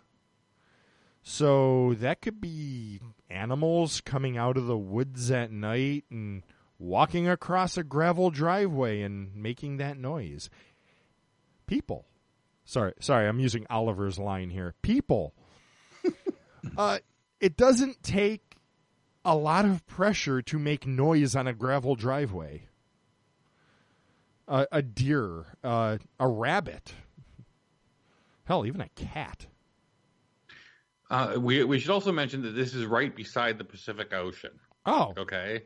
So 1.21 1.95
that 1.95 2.21
could 2.21 2.39
be 2.39 3.01
animals 3.29 3.99
coming 3.99 4.37
out 4.37 4.55
of 4.55 4.67
the 4.67 4.77
woods 4.77 5.29
at 5.31 5.51
night 5.51 6.05
and 6.09 6.43
walking 6.79 7.27
across 7.27 7.77
a 7.77 7.83
gravel 7.83 8.31
driveway 8.31 9.01
and 9.01 9.35
making 9.35 9.77
that 9.77 9.97
noise. 9.97 10.49
People. 11.67 12.05
Sorry, 12.65 12.93
sorry, 12.99 13.27
I'm 13.27 13.39
using 13.39 13.67
Oliver's 13.69 14.17
line 14.17 14.49
here. 14.49 14.73
People. 14.81 15.33
uh, 16.77 16.99
it 17.39 17.57
doesn't 17.57 18.01
take 18.01 18.55
a 19.25 19.35
lot 19.35 19.65
of 19.65 19.85
pressure 19.85 20.41
to 20.41 20.57
make 20.57 20.87
noise 20.87 21.35
on 21.35 21.47
a 21.47 21.53
gravel 21.53 21.95
driveway. 21.95 22.63
Uh, 24.47 24.65
a 24.71 24.81
deer, 24.81 25.45
uh, 25.63 25.97
a 26.19 26.27
rabbit, 26.27 26.93
hell, 28.45 28.65
even 28.65 28.81
a 28.81 28.89
cat. 28.95 29.45
Uh, 31.11 31.35
we 31.39 31.63
we 31.63 31.79
should 31.79 31.91
also 31.91 32.11
mention 32.11 32.41
that 32.41 32.51
this 32.51 32.73
is 32.73 32.85
right 32.85 33.15
beside 33.15 33.57
the 33.59 33.63
Pacific 33.63 34.11
Ocean. 34.13 34.51
Oh, 34.85 35.13
Okay. 35.17 35.63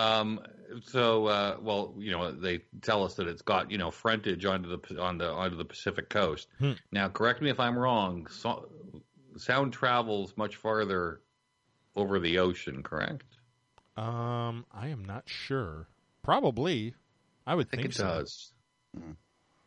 Um, 0.00 0.40
so, 0.84 1.26
uh, 1.26 1.56
well, 1.60 1.94
you 1.98 2.10
know, 2.12 2.30
they 2.32 2.60
tell 2.80 3.04
us 3.04 3.14
that 3.14 3.26
it's 3.26 3.42
got, 3.42 3.70
you 3.70 3.78
know, 3.78 3.90
frontage 3.90 4.44
onto 4.44 4.76
the, 4.76 5.00
on 5.00 5.18
the, 5.18 5.28
onto 5.28 5.56
the 5.56 5.64
Pacific 5.64 6.08
coast. 6.08 6.48
Hmm. 6.58 6.72
Now, 6.92 7.08
correct 7.08 7.42
me 7.42 7.50
if 7.50 7.58
I'm 7.58 7.76
wrong. 7.78 8.26
So, 8.28 8.68
sound 9.36 9.72
travels 9.72 10.34
much 10.36 10.56
farther 10.56 11.20
over 11.96 12.20
the 12.20 12.38
ocean, 12.38 12.82
correct? 12.82 13.24
um, 13.96 14.64
I 14.72 14.88
am 14.88 15.04
not 15.04 15.24
sure. 15.26 15.88
Probably, 16.22 16.94
I 17.46 17.54
would 17.54 17.68
I 17.72 17.76
think 17.76 17.82
think, 17.82 17.94
it 17.94 17.96
so. 17.96 18.04
does. 18.04 18.52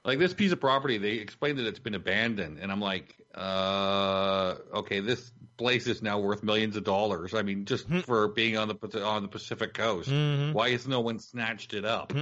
Like 0.06 0.20
this 0.20 0.34
piece 0.34 0.52
of 0.52 0.60
property, 0.60 0.98
they 0.98 1.14
explained 1.14 1.60
that 1.60 1.68
it's 1.68 1.80
been 1.80 1.96
abandoned, 1.96 2.60
and 2.60 2.72
I'm 2.72 2.82
like, 2.82 3.16
uh, 3.36 4.56
okay, 4.76 5.00
this 5.00 5.32
place 5.58 5.88
is 5.88 6.02
now 6.02 6.20
worth 6.20 6.44
millions 6.44 6.76
of 6.76 6.84
dollars. 6.84 7.34
I 7.34 7.42
mean, 7.44 7.66
just 7.66 7.88
Hmm. 7.88 8.00
for 8.00 8.28
being 8.30 8.58
on 8.58 8.68
the 8.68 9.04
on 9.06 9.22
the 9.22 9.28
Pacific 9.28 9.74
coast, 9.74 10.10
Mhm. 10.10 10.54
why 10.54 10.72
has 10.72 10.88
no 10.88 11.00
one 11.02 11.20
snatched 11.20 11.74
it 11.74 11.86
up? 11.86 12.12
Hmm. 12.12 12.22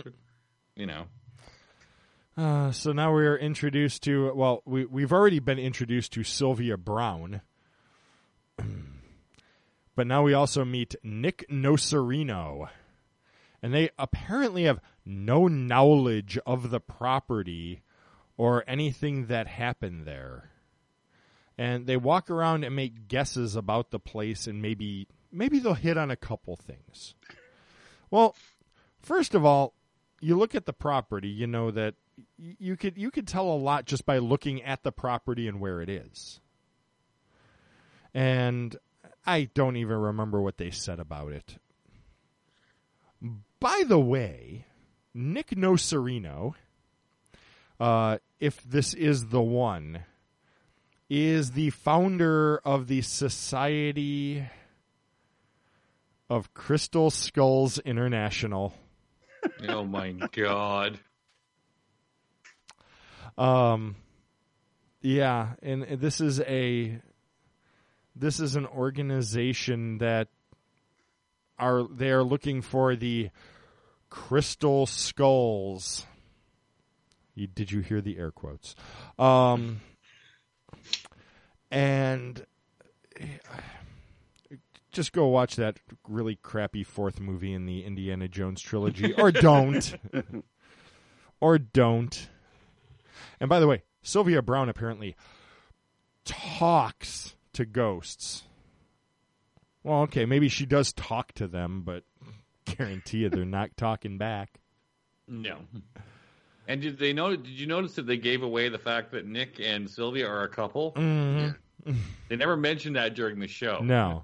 You 0.76 0.86
know, 0.88 1.06
Uh, 2.38 2.72
so 2.72 2.92
now 2.94 3.14
we 3.14 3.26
are 3.26 3.38
introduced 3.38 4.04
to 4.04 4.34
well, 4.34 4.62
we 4.66 4.86
we've 4.86 5.12
already 5.12 5.40
been 5.40 5.60
introduced 5.60 6.14
to 6.14 6.24
Sylvia 6.24 6.78
Browne, 6.78 7.42
but 9.96 10.08
now 10.08 10.24
we 10.24 10.34
also 10.34 10.64
meet 10.64 10.96
Nick 11.04 11.46
Nocerino, 11.50 12.70
and 13.62 13.74
they 13.74 13.90
apparently 13.98 14.64
have 14.64 14.80
no 15.06 15.48
knowledge 15.48 16.38
of 16.46 16.70
the 16.70 16.80
property 16.80 17.82
or 18.38 18.64
anything 18.68 19.28
that 19.28 19.48
happened 19.48 20.06
there, 20.06 20.50
and 21.62 21.86
they 21.86 21.96
walk 21.96 22.32
around 22.32 22.63
and 22.63 22.75
make 22.75 23.08
guesses 23.08 23.56
about 23.56 23.91
the 23.91 24.00
place, 24.00 24.48
and 24.48 24.63
maybe 24.63 25.08
maybe 25.32 25.60
they'll 25.60 25.75
hit 25.75 25.96
on 25.96 26.10
a 26.10 26.15
couple 26.15 26.56
things. 26.56 27.13
Well, 28.10 28.36
first 29.00 29.36
of 29.36 29.46
all, 29.46 29.75
you 30.20 30.36
look 30.36 30.56
at 30.56 30.65
the 30.65 30.74
property, 30.74 31.27
you 31.27 31.46
know 31.46 31.70
that 31.70 31.94
you 32.36 32.75
could 32.75 32.98
you 32.98 33.12
could 33.12 33.27
tell 33.27 33.46
a 33.46 33.53
lot 33.53 33.86
just 33.86 34.08
by 34.08 34.18
looking 34.18 34.63
at 34.63 34.82
the 34.82 34.91
property 34.91 35.48
and 35.48 35.60
where 35.60 35.82
it 35.82 35.89
is. 35.89 36.39
And 38.12 38.75
I 39.24 39.48
don't 39.53 39.75
even 39.75 39.98
remember 39.98 40.41
what 40.41 40.58
they 40.58 40.72
said 40.72 41.00
about 41.00 41.32
it. 41.32 41.58
By 43.60 43.84
the 43.88 44.00
way, 44.00 44.65
Nick 45.13 45.51
Nocerino, 45.51 46.56
uh, 47.80 48.18
if 48.39 48.63
this 48.63 48.96
is 48.96 49.27
the 49.27 49.44
one, 49.44 50.06
is 51.13 51.51
the 51.51 51.70
founder 51.72 52.62
of 52.63 52.88
the 52.88 53.01
Society 53.01 54.48
of 56.30 56.53
Crystal 56.53 57.12
Skulls 57.12 57.80
International. 57.80 58.74
oh 59.68 59.84
my 59.84 60.13
god, 60.32 61.00
Um, 63.38 63.98
yeah, 65.01 65.50
and 65.62 65.84
and 65.84 66.00
this 66.00 66.22
is 66.22 66.39
a 66.39 67.01
this 68.15 68.39
is 68.39 68.56
an 68.56 68.65
organization 68.65 69.98
that 69.98 70.30
are 71.60 71.84
they 71.94 72.12
are 72.12 72.24
looking 72.24 72.62
for 72.62 72.96
the 72.96 73.32
crystal 74.10 74.86
skulls. 74.86 76.06
You, 77.36 77.48
did 77.48 77.70
you 77.70 77.82
hear 77.82 78.00
the 78.00 78.18
air 78.18 78.32
quotes? 78.32 78.75
Um, 79.20 79.82
and 81.72 82.46
eh, 83.20 83.25
just 84.92 85.13
go 85.13 85.28
watch 85.28 85.56
that 85.56 85.78
really 86.08 86.36
crappy 86.36 86.84
fourth 86.84 87.20
movie 87.20 87.54
in 87.54 87.66
the 87.66 87.86
Indiana 87.86 88.28
Jones 88.28 88.62
trilogy, 88.62 89.13
or 89.13 89.32
don't, 89.32 89.96
or 91.40 91.58
don't. 91.58 92.30
And 93.40 93.50
by 93.50 93.60
the 93.60 93.68
way, 93.68 93.84
Sylvia 94.04 94.42
Browne 94.42 94.70
apparently 94.70 95.16
talks 96.25 97.36
to 97.54 97.66
ghosts. 97.66 98.44
Well, 99.84 100.01
okay, 100.01 100.25
maybe 100.25 100.48
she 100.50 100.66
does 100.66 100.94
talk 100.94 101.32
to 101.34 101.48
them, 101.48 101.82
but 101.84 102.04
guarantee 102.66 103.20
you 103.20 103.30
they're 103.30 103.46
not 103.46 103.75
talking 103.78 104.18
back. 104.18 104.60
no. 105.28 105.60
And 106.72 106.82
did 106.82 106.98
they 106.98 107.12
know? 107.12 107.36
Did 107.36 107.48
you 107.60 107.68
notice 107.68 107.96
that 107.96 108.08
they 108.08 108.16
gave 108.16 108.44
away 108.44 108.70
the 108.70 108.78
fact 108.80 109.12
that 109.12 109.25
Nick 109.25 109.60
and 109.60 109.90
Sylvia 109.90 110.25
are 110.25 110.44
a 110.44 110.48
couple? 110.48 110.94
Mhm. 110.94 111.54
They 112.30 112.36
never 112.38 112.56
mentioned 112.56 112.96
that 112.96 113.13
during 113.13 113.40
the 113.40 113.48
show. 113.48 113.80
No. 113.82 114.24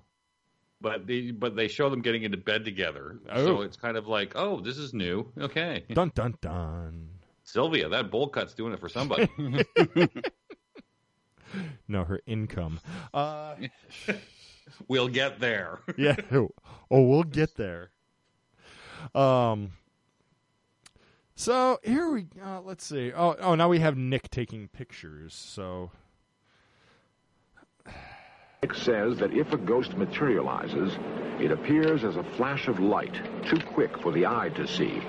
but 0.79 1.05
they 1.07 1.31
but 1.31 1.57
they 1.57 1.67
show 1.67 1.89
them 1.89 2.01
getting 2.01 2.23
into 2.23 2.37
bed 2.37 2.63
together. 2.63 3.19
Oh. 3.29 3.45
So 3.45 3.61
it's 3.63 3.75
kind 3.75 3.97
of 3.97 4.07
like, 4.07 4.31
oh, 4.35 4.61
this 4.61 4.77
is 4.77 4.93
new. 4.93 5.29
Okay, 5.37 5.83
Dun 5.91 6.11
dun 6.15 6.35
dun. 6.39 7.09
Sylvia, 7.43 7.89
that 7.89 8.11
bowl 8.11 8.29
cut's 8.29 8.53
doing 8.53 8.71
it 8.73 8.79
for 8.79 8.87
somebody. 8.89 9.27
No, 11.87 12.03
her 12.03 12.21
income. 12.25 12.79
Uh, 13.13 13.55
we'll 14.89 15.07
get 15.07 15.39
there. 15.39 15.79
yeah. 15.97 16.17
Oh, 16.31 16.49
we'll 16.89 17.23
get 17.23 17.55
there. 17.55 17.91
Um. 19.15 19.71
So 21.39 21.79
here 21.83 22.09
we. 22.09 22.25
Uh, 22.43 22.61
let's 22.61 22.83
see. 22.83 23.13
Oh, 23.15 23.35
oh, 23.39 23.53
now 23.53 23.69
we 23.69 23.77
have 23.77 23.95
Nick 23.95 24.31
taking 24.31 24.67
pictures. 24.69 25.35
So 25.35 25.91
Nick 28.63 28.73
says 28.73 29.19
that 29.19 29.31
if 29.31 29.53
a 29.53 29.57
ghost 29.57 29.95
materializes, 29.95 30.97
it 31.39 31.51
appears 31.51 32.03
as 32.03 32.15
a 32.15 32.23
flash 32.23 32.67
of 32.67 32.79
light, 32.79 33.13
too 33.45 33.59
quick 33.59 34.01
for 34.01 34.11
the 34.11 34.25
eye 34.25 34.49
to 34.55 34.67
see. 34.67 34.99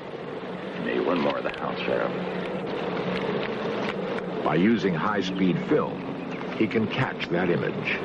Maybe 0.85 1.00
one 1.00 1.18
more 1.18 1.38
of 1.38 1.44
the 1.44 1.58
house, 1.58 1.78
Sheriff. 1.78 2.12
By 4.44 4.56
using 4.56 4.92
high-speed 4.92 5.58
film, 5.66 5.99
he 6.58 6.66
can 6.66 6.87
catch 6.88 7.30
that 7.30 7.49
image. 7.49 7.99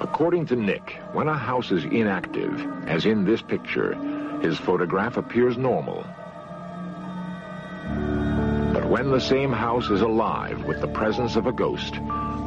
According 0.00 0.46
to 0.46 0.56
Nick, 0.56 0.98
when 1.12 1.28
a 1.28 1.36
house 1.36 1.70
is 1.70 1.84
inactive, 1.84 2.58
as 2.88 3.04
in 3.04 3.26
this 3.26 3.42
picture, 3.42 3.94
his 4.40 4.56
photograph 4.58 5.18
appears 5.18 5.58
normal. 5.58 6.06
But 8.72 8.88
when 8.88 9.10
the 9.10 9.20
same 9.20 9.52
house 9.52 9.90
is 9.90 10.00
alive 10.00 10.64
with 10.64 10.80
the 10.80 10.88
presence 10.88 11.36
of 11.36 11.46
a 11.46 11.52
ghost, 11.52 11.94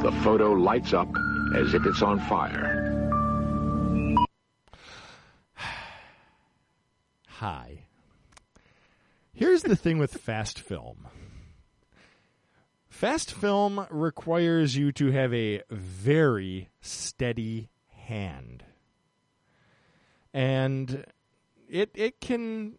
the 0.02 0.12
photo 0.22 0.52
lights 0.52 0.92
up 0.92 1.08
as 1.54 1.74
if 1.74 1.86
it's 1.86 2.02
on 2.02 2.20
fire. 2.20 2.84
hi. 7.26 7.84
Here's 9.32 9.62
the 9.62 9.76
thing 9.76 9.98
with 9.98 10.14
fast 10.14 10.60
film. 10.60 11.08
Fast 12.88 13.32
film 13.32 13.86
requires 13.90 14.76
you 14.76 14.90
to 14.92 15.12
have 15.12 15.32
a 15.32 15.62
very 15.70 16.68
steady 16.80 17.68
hand. 17.92 18.64
And 20.34 21.06
it 21.68 21.90
it 21.94 22.20
can 22.20 22.74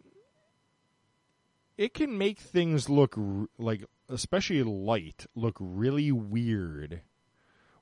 it 1.80 1.94
can 1.94 2.18
make 2.18 2.38
things 2.38 2.90
look 2.90 3.16
like 3.56 3.82
especially 4.06 4.62
light 4.62 5.24
look 5.34 5.56
really 5.58 6.12
weird 6.12 7.00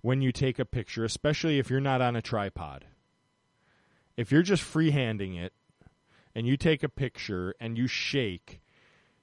when 0.02 0.23
you 0.23 0.31
take 0.31 0.61
a 0.61 0.64
picture, 0.64 1.05
especially 1.05 1.59
if 1.59 1.69
you're 1.69 1.81
not 1.81 2.00
on 2.00 2.14
a 2.14 2.23
tripod. 2.23 2.85
If 4.17 4.31
you're 4.31 4.45
just 4.45 4.62
freehanding 4.62 5.37
it 5.37 5.52
and 6.33 6.47
you 6.47 6.57
take 6.57 6.85
a 6.85 6.88
picture 6.88 7.57
and 7.59 7.76
you 7.76 7.88
shake, 7.88 8.61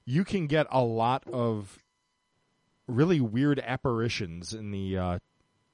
you 0.04 0.24
can 0.24 0.46
get 0.46 0.66
a 0.70 0.84
lot 0.84 1.24
of 1.26 1.82
really 2.86 3.18
weird 3.18 3.58
apparitions 3.60 4.52
in 4.52 4.72
the 4.72 4.98
uh, 4.98 5.18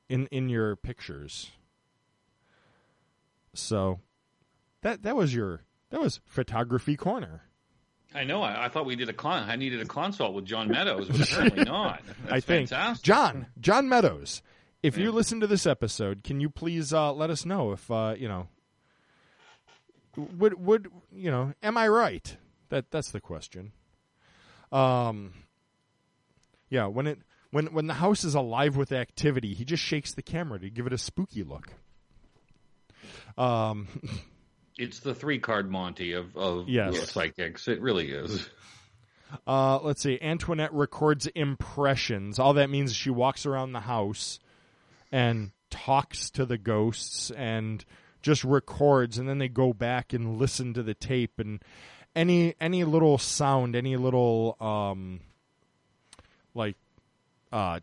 in 0.09 0.29
in 0.29 0.49
your 0.49 0.77
pictures. 0.77 1.51
So 3.53 3.99
that 4.83 5.03
that 5.03 5.17
was 5.17 5.35
your 5.35 5.63
that 5.91 6.01
was 6.01 6.21
photography 6.25 6.97
corner. 6.97 7.43
I 8.15 8.25
know. 8.25 8.43
I, 8.43 8.67
I 8.67 8.69
thought 8.69 8.87
we 8.87 8.97
did 8.97 9.09
a 9.09 9.13
con. 9.13 9.49
I 9.49 9.57
needed 9.57 9.81
a 9.81 9.87
consult 9.87 10.35
with 10.35 10.45
John 10.45 10.69
Meadows, 10.69 11.09
but 11.09 11.31
apparently 11.31 11.65
not. 11.67 12.03
I 12.31 12.41
think 12.41 12.69
fantastic. 12.69 13.05
John 13.05 13.47
John 13.61 13.89
Meadows. 13.89 14.43
If 14.83 14.99
you 14.99 15.13
listen 15.13 15.39
to 15.41 15.47
this 15.47 15.65
episode, 15.65 16.25
can 16.25 16.41
you 16.41 16.51
please 16.51 16.93
uh, 16.93 17.13
let 17.13 17.31
us 17.31 17.47
know 17.47 17.71
if 17.71 17.89
uh, 17.91 18.15
you 18.19 18.29
know 18.29 18.49
would 20.17 20.55
would 20.65 20.89
you 21.13 21.31
know 21.31 21.55
am 21.63 21.77
I 21.77 21.89
right? 21.89 22.37
That 22.69 22.91
that's 22.91 23.11
the 23.11 23.21
question. 23.21 23.73
Um, 24.73 25.35
yeah, 26.69 26.87
when 26.87 27.07
it 27.07 27.19
when 27.51 27.67
when 27.67 27.87
the 27.87 27.95
house 27.95 28.25
is 28.25 28.35
alive 28.35 28.77
with 28.77 28.93
activity, 28.93 29.55
he 29.55 29.65
just 29.65 29.83
shakes 29.83 30.15
the 30.15 30.23
camera 30.23 30.59
to 30.59 30.71
give 30.71 30.87
it 30.87 30.93
a 30.93 30.99
spooky 30.99 31.45
look. 31.45 31.75
Um, 33.39 33.89
It's 34.79 35.01
the 35.01 35.15
three 35.15 35.39
card 35.39 35.71
Monty 35.71 36.13
of 36.13 36.37
of 36.37 36.69
Yes. 36.69 37.11
psychics. 37.11 37.69
It 37.69 37.81
really 37.81 38.11
is. 38.11 38.49
Uh, 39.47 39.79
let's 39.81 40.03
see. 40.03 40.19
Antoinette 40.21 40.73
records 40.75 41.27
impressions. 41.29 42.39
All 42.39 42.55
that 42.55 42.69
means 42.71 42.91
is 42.91 42.97
she 42.97 43.11
walks 43.11 43.47
around 43.47 43.73
the 43.73 43.81
house 43.81 44.39
and 45.11 45.53
talks 45.71 46.31
to 46.31 46.45
the 46.45 46.59
ghosts 46.59 47.31
and 47.31 47.85
just 48.21 48.45
records, 48.45 49.19
and 49.19 49.29
then 49.29 49.39
they 49.39 49.49
go 49.49 49.73
back 49.73 50.13
and 50.13 50.39
listen 50.39 50.75
to 50.75 50.83
the 50.83 50.95
tape 50.95 51.39
and 51.39 51.63
any 52.15 52.55
any 52.61 52.85
little 52.85 53.17
sound, 53.19 53.75
any 53.75 53.97
little 53.97 54.57
um, 54.61 55.21
like 56.55 56.77
uh, 57.51 57.81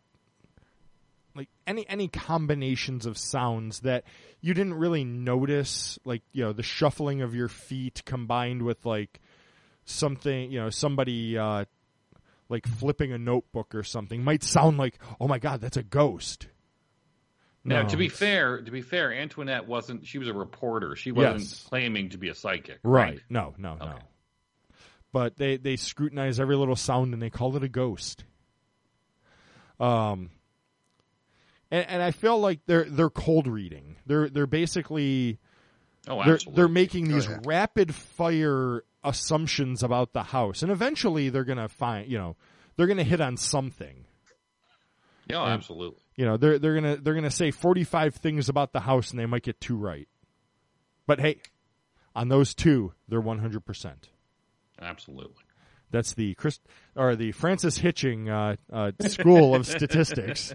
like 1.36 1.50
any 1.66 1.88
any 1.90 2.08
combinations 2.08 3.06
of 3.06 3.18
sounds 3.18 3.80
that 3.82 4.04
you 4.42 4.54
didn't 4.54 4.76
really 4.76 5.04
notice, 5.04 6.00
like 6.06 6.22
you 6.32 6.44
know 6.44 6.54
the 6.54 6.64
shuffling 6.64 7.22
of 7.22 7.34
your 7.36 7.48
feet 7.50 8.04
combined 8.06 8.62
with 8.62 8.86
like 8.86 9.20
something, 9.86 10.52
you 10.52 10.60
know, 10.60 10.70
somebody 10.70 11.38
uh, 11.38 11.66
like 12.48 12.68
flipping 12.68 13.12
a 13.12 13.18
notebook 13.18 13.74
or 13.76 13.84
something 13.84 14.24
might 14.24 14.44
sound 14.44 14.78
like, 14.78 14.98
oh 15.20 15.28
my 15.28 15.40
god, 15.40 15.62
that's 15.62 15.78
a 15.78 15.84
ghost. 15.84 16.48
Now, 17.66 17.84
No, 17.84 17.90
to 17.90 17.98
be 17.98 18.06
it's- 18.06 18.18
fair, 18.18 18.62
to 18.62 18.72
be 18.72 18.82
fair, 18.82 19.14
Antoinette 19.14 19.68
wasn't. 19.68 20.06
She 20.08 20.18
was 20.18 20.30
a 20.30 20.34
reporter. 20.34 20.96
She 20.96 21.12
wasn't 21.12 21.40
Yes. 21.42 21.66
claiming 21.68 22.10
to 22.12 22.18
be 22.18 22.30
a 22.30 22.36
psychic. 22.36 22.80
right? 22.84 23.20
No, 23.30 23.54
no, 23.58 23.76
no. 23.76 23.86
Okay. 23.86 24.04
But 25.12 25.36
they 25.38 25.58
they 25.58 25.76
scrutinize 25.76 26.40
every 26.40 26.56
little 26.56 26.76
sound 26.78 27.14
and 27.14 27.22
they 27.22 27.30
call 27.32 27.56
it 27.58 27.64
a 27.64 27.68
ghost. 27.68 28.24
Um, 29.80 30.30
and, 31.72 31.88
and 31.88 32.02
I 32.04 32.12
feel 32.12 32.40
like 32.40 32.62
they're 32.66 32.86
they're 32.86 33.10
cold 33.10 33.48
reading. 33.48 33.98
They're 34.06 34.30
they're 34.30 34.48
basically 34.48 35.40
Oh, 36.08 36.24
they're 36.24 36.40
they're 36.54 36.68
making 36.68 37.10
these 37.10 37.28
yeah. 37.28 37.40
rapid 37.46 37.94
fire 37.94 38.84
assumptions 39.04 39.84
about 39.84 40.14
the 40.14 40.24
house, 40.24 40.64
and 40.64 40.72
eventually 40.72 41.30
they're 41.30 41.44
gonna 41.44 41.68
find 41.68 42.10
you 42.10 42.18
know 42.18 42.36
they're 42.76 42.88
gonna 42.88 43.04
hit 43.04 43.22
on 43.22 43.38
something. 43.38 44.06
Yeah, 45.28 45.44
absolutely. 45.44 46.02
You 46.16 46.26
know 46.26 46.38
they're 46.38 46.58
they're 46.58 46.74
gonna 46.74 46.96
they're 46.98 47.14
gonna 47.14 47.30
say 47.30 47.52
forty 47.52 47.84
five 47.84 48.16
things 48.16 48.50
about 48.50 48.72
the 48.72 48.80
house, 48.80 49.12
and 49.12 49.20
they 49.20 49.26
might 49.26 49.44
get 49.44 49.60
two 49.60 49.76
right. 49.76 50.08
But 51.06 51.20
hey, 51.20 51.42
on 52.16 52.30
those 52.30 52.56
two, 52.56 52.94
they're 53.08 53.22
one 53.22 53.40
hundred 53.40 53.66
percent. 53.66 54.10
Absolutely. 54.82 55.44
That's 55.92 56.14
the 56.14 56.34
Chris 56.36 56.60
or 56.96 57.16
the 57.16 57.32
Francis 57.34 57.78
Hitching 57.78 58.30
uh, 58.30 58.56
uh, 58.72 58.92
School 59.02 59.54
of 59.54 59.66
Statistics. 59.68 60.54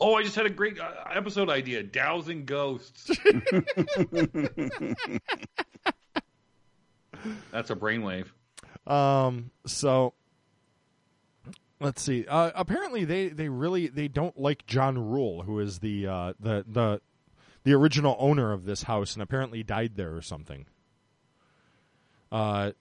Oh, 0.00 0.14
I 0.14 0.22
just 0.22 0.36
had 0.36 0.46
a 0.46 0.50
great 0.50 0.78
uh, 0.78 0.90
episode 1.14 1.48
idea: 1.50 1.82
dowsing 1.82 2.44
ghosts. 2.44 3.08
That's 7.50 7.70
a 7.70 7.76
brainwave. 7.76 8.26
Um, 8.86 9.50
so 9.66 10.14
let's 11.80 12.02
see. 12.02 12.26
Uh, 12.26 12.50
apparently, 12.54 13.04
they, 13.04 13.28
they 13.28 13.48
really 13.48 13.88
they 13.88 14.08
don't 14.08 14.38
like 14.38 14.66
John 14.66 14.98
Rule, 14.98 15.42
who 15.42 15.58
is 15.60 15.80
the 15.80 16.06
uh, 16.06 16.32
the 16.38 16.64
the 16.66 17.00
the 17.64 17.72
original 17.74 18.16
owner 18.18 18.52
of 18.52 18.64
this 18.64 18.84
house, 18.84 19.14
and 19.14 19.22
apparently 19.22 19.62
died 19.62 19.96
there 19.96 20.14
or 20.14 20.22
something. 20.22 20.66
Uh, 22.30 22.72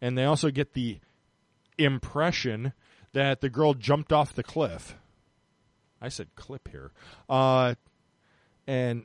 and 0.00 0.16
they 0.16 0.24
also 0.24 0.50
get 0.50 0.72
the 0.74 0.98
impression 1.78 2.72
that 3.12 3.40
the 3.40 3.50
girl 3.50 3.74
jumped 3.74 4.12
off 4.12 4.34
the 4.34 4.42
cliff. 4.42 4.96
I 6.00 6.08
said 6.08 6.28
clip 6.34 6.68
here. 6.68 6.92
Uh, 7.28 7.74
and 8.66 9.04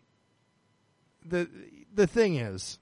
the 1.26 1.50
the 1.94 2.08
thing 2.08 2.36
is, 2.36 2.80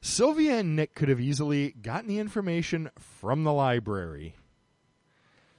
Sylvia 0.00 0.58
and 0.58 0.76
Nick 0.76 0.94
could 0.94 1.08
have 1.08 1.20
easily 1.20 1.72
gotten 1.72 2.08
the 2.08 2.18
information 2.18 2.90
from 2.98 3.44
the 3.44 3.52
library. 3.52 4.34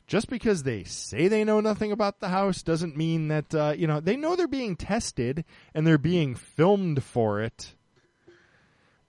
Just 0.07 0.29
because 0.29 0.63
they 0.63 0.83
say 0.83 1.27
they 1.27 1.45
know 1.45 1.61
nothing 1.61 1.91
about 1.91 2.19
the 2.19 2.29
house 2.29 2.63
doesn't 2.63 2.97
mean 2.97 3.29
that 3.29 3.55
uh, 3.55 3.73
you 3.77 3.87
know 3.87 3.99
they 3.99 4.17
know 4.17 4.35
they're 4.35 4.47
being 4.47 4.75
tested 4.75 5.45
and 5.73 5.85
they're 5.85 5.97
being 5.97 6.35
filmed 6.35 7.03
for 7.03 7.39
it. 7.39 7.75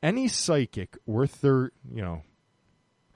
Any 0.03 0.29
psychic 0.29 0.97
worth 1.07 1.41
their 1.41 1.73
you 1.91 2.03
know 2.03 2.23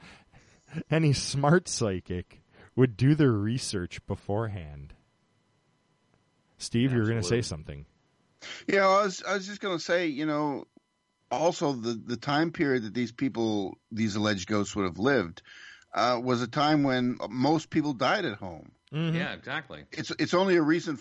any 0.91 1.13
smart 1.13 1.69
psychic 1.69 2.41
would 2.77 2.97
do 2.97 3.15
their 3.15 3.33
research 3.33 4.05
beforehand. 4.07 4.95
Steve, 6.59 6.93
you're 6.93 7.07
going 7.07 7.21
to 7.21 7.27
say 7.27 7.43
something. 7.43 7.87
Yeah, 8.69 8.87
I 8.87 9.03
was 9.03 9.23
I 9.27 9.35
was 9.35 9.47
just 9.47 9.61
gonna 9.61 9.81
say, 9.81 10.07
you 10.07 10.27
know, 10.27 10.67
also 11.31 11.73
the 11.73 11.95
the 11.95 12.17
time 12.17 12.53
period 12.53 12.85
that 12.85 12.95
these 12.95 13.11
people, 13.11 13.77
these 13.91 14.15
alleged 14.15 14.47
ghosts, 14.49 14.77
would 14.77 14.85
have 14.85 14.99
lived, 14.99 15.43
uh, 15.95 16.21
was 16.23 16.43
a 16.43 16.47
time 16.47 16.83
when 16.83 17.19
most 17.29 17.71
people 17.71 17.93
died 17.93 18.25
at 18.25 18.39
home. 18.39 18.73
Yeah, 18.93 19.33
exactly. 19.33 19.85
It's 19.93 20.13
it's 20.19 20.33
only 20.33 20.57
a 20.57 20.63
recent, 20.63 21.01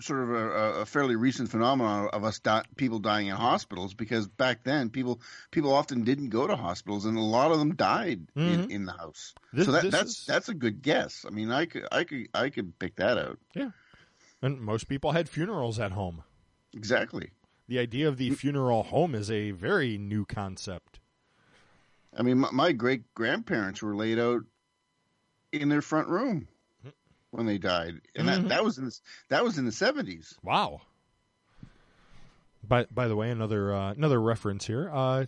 sort 0.00 0.22
of 0.22 0.30
a, 0.30 0.50
a 0.80 0.86
fairly 0.86 1.14
recent 1.16 1.50
phenomenon 1.50 2.08
of 2.12 2.24
us 2.24 2.38
di- 2.40 2.64
people 2.76 2.98
dying 2.98 3.26
in 3.28 3.36
hospitals 3.36 3.94
because 3.94 4.26
back 4.26 4.64
then 4.64 4.90
people 4.90 5.20
people 5.50 5.72
often 5.72 6.04
didn't 6.04 6.30
go 6.30 6.46
to 6.46 6.56
hospitals 6.56 7.04
and 7.04 7.16
a 7.16 7.22
lot 7.22 7.52
of 7.52 7.58
them 7.58 7.74
died 7.76 8.26
in, 8.34 8.42
mm-hmm. 8.42 8.70
in 8.70 8.84
the 8.86 8.92
house. 8.92 9.34
This- 9.52 9.66
so 9.66 9.72
that, 9.72 9.90
that's 9.90 10.20
is- 10.20 10.26
that's 10.26 10.48
a 10.48 10.54
good 10.54 10.82
guess. 10.82 11.24
I 11.26 11.30
mean, 11.30 11.50
I 11.50 11.66
could 11.66 11.86
I 11.92 12.04
could 12.04 12.28
I 12.34 12.48
could 12.50 12.78
pick 12.78 12.96
that 12.96 13.18
out 13.18 13.38
Yeah. 13.54 13.70
And 14.40 14.60
most 14.60 14.88
people 14.88 15.12
had 15.12 15.28
funerals 15.28 15.78
at 15.78 15.92
home. 15.92 16.22
exactly. 16.74 17.30
The 17.68 17.78
idea 17.78 18.08
of 18.08 18.16
the 18.16 18.30
funeral 18.30 18.84
home 18.84 19.14
is 19.14 19.30
a 19.30 19.50
very 19.50 19.98
new 19.98 20.24
concept. 20.24 21.00
I 22.16 22.22
mean, 22.22 22.38
my, 22.38 22.50
my 22.50 22.72
great 22.72 23.12
grandparents 23.14 23.82
were 23.82 23.94
laid 23.94 24.18
out 24.18 24.40
in 25.52 25.68
their 25.68 25.82
front 25.82 26.08
room 26.08 26.48
when 27.30 27.46
they 27.46 27.58
died, 27.58 28.00
and 28.16 28.28
that, 28.28 28.48
that 28.48 28.64
was 28.64 28.78
in 28.78 28.86
the, 28.86 28.98
that 29.28 29.44
was 29.44 29.58
in 29.58 29.64
the 29.64 29.72
seventies. 29.72 30.34
Wow. 30.42 30.82
By 32.66 32.86
by 32.90 33.08
the 33.08 33.16
way, 33.16 33.30
another 33.30 33.74
uh, 33.74 33.92
another 33.92 34.20
reference 34.20 34.66
here. 34.66 34.90
Uh, 34.92 35.26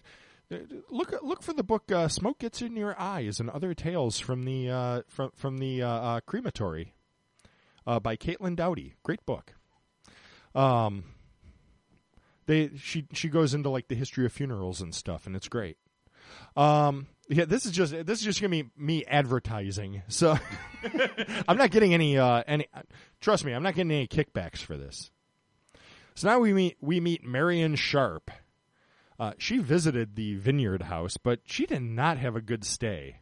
look 0.90 1.14
look 1.22 1.42
for 1.42 1.52
the 1.52 1.62
book 1.62 1.90
uh, 1.92 2.08
"Smoke 2.08 2.38
Gets 2.38 2.62
in 2.62 2.76
Your 2.76 2.98
Eyes" 3.00 3.40
and 3.40 3.48
other 3.50 3.74
tales 3.74 4.18
from 4.18 4.44
the 4.44 4.70
uh, 4.70 5.02
from 5.08 5.30
from 5.34 5.58
the 5.58 5.82
uh, 5.82 5.88
uh, 5.88 6.20
crematory 6.20 6.92
uh, 7.86 8.00
by 8.00 8.16
Caitlin 8.16 8.56
Doughty. 8.56 8.94
Great 9.02 9.24
book. 9.24 9.54
Um, 10.54 11.04
they 12.46 12.70
she 12.76 13.06
she 13.12 13.28
goes 13.28 13.54
into 13.54 13.70
like 13.70 13.88
the 13.88 13.94
history 13.94 14.26
of 14.26 14.32
funerals 14.32 14.80
and 14.80 14.94
stuff, 14.94 15.26
and 15.26 15.36
it's 15.36 15.48
great. 15.48 15.78
Um, 16.56 17.06
yeah, 17.30 17.44
this 17.44 17.64
is 17.64 17.70
just 17.70 17.92
this 17.92 18.18
is 18.18 18.24
just 18.24 18.40
gonna 18.40 18.50
be 18.50 18.70
me 18.76 19.04
advertising. 19.04 20.02
So 20.08 20.36
I'm 21.48 21.56
not 21.56 21.70
getting 21.70 21.94
any 21.94 22.18
uh 22.18 22.42
any. 22.44 22.66
Trust 23.20 23.44
me, 23.44 23.52
I'm 23.52 23.62
not 23.62 23.74
getting 23.74 23.92
any 23.92 24.08
kickbacks 24.08 24.58
for 24.58 24.76
this. 24.76 25.12
So 26.16 26.28
now 26.28 26.40
we 26.40 26.52
meet 26.52 26.76
we 26.80 26.98
meet 26.98 27.24
Marion 27.24 27.76
Sharp. 27.76 28.32
Uh, 29.18 29.32
she 29.38 29.58
visited 29.58 30.16
the 30.16 30.34
Vineyard 30.34 30.82
House, 30.82 31.18
but 31.18 31.40
she 31.44 31.66
did 31.66 31.82
not 31.82 32.18
have 32.18 32.34
a 32.34 32.40
good 32.40 32.64
stay. 32.64 33.20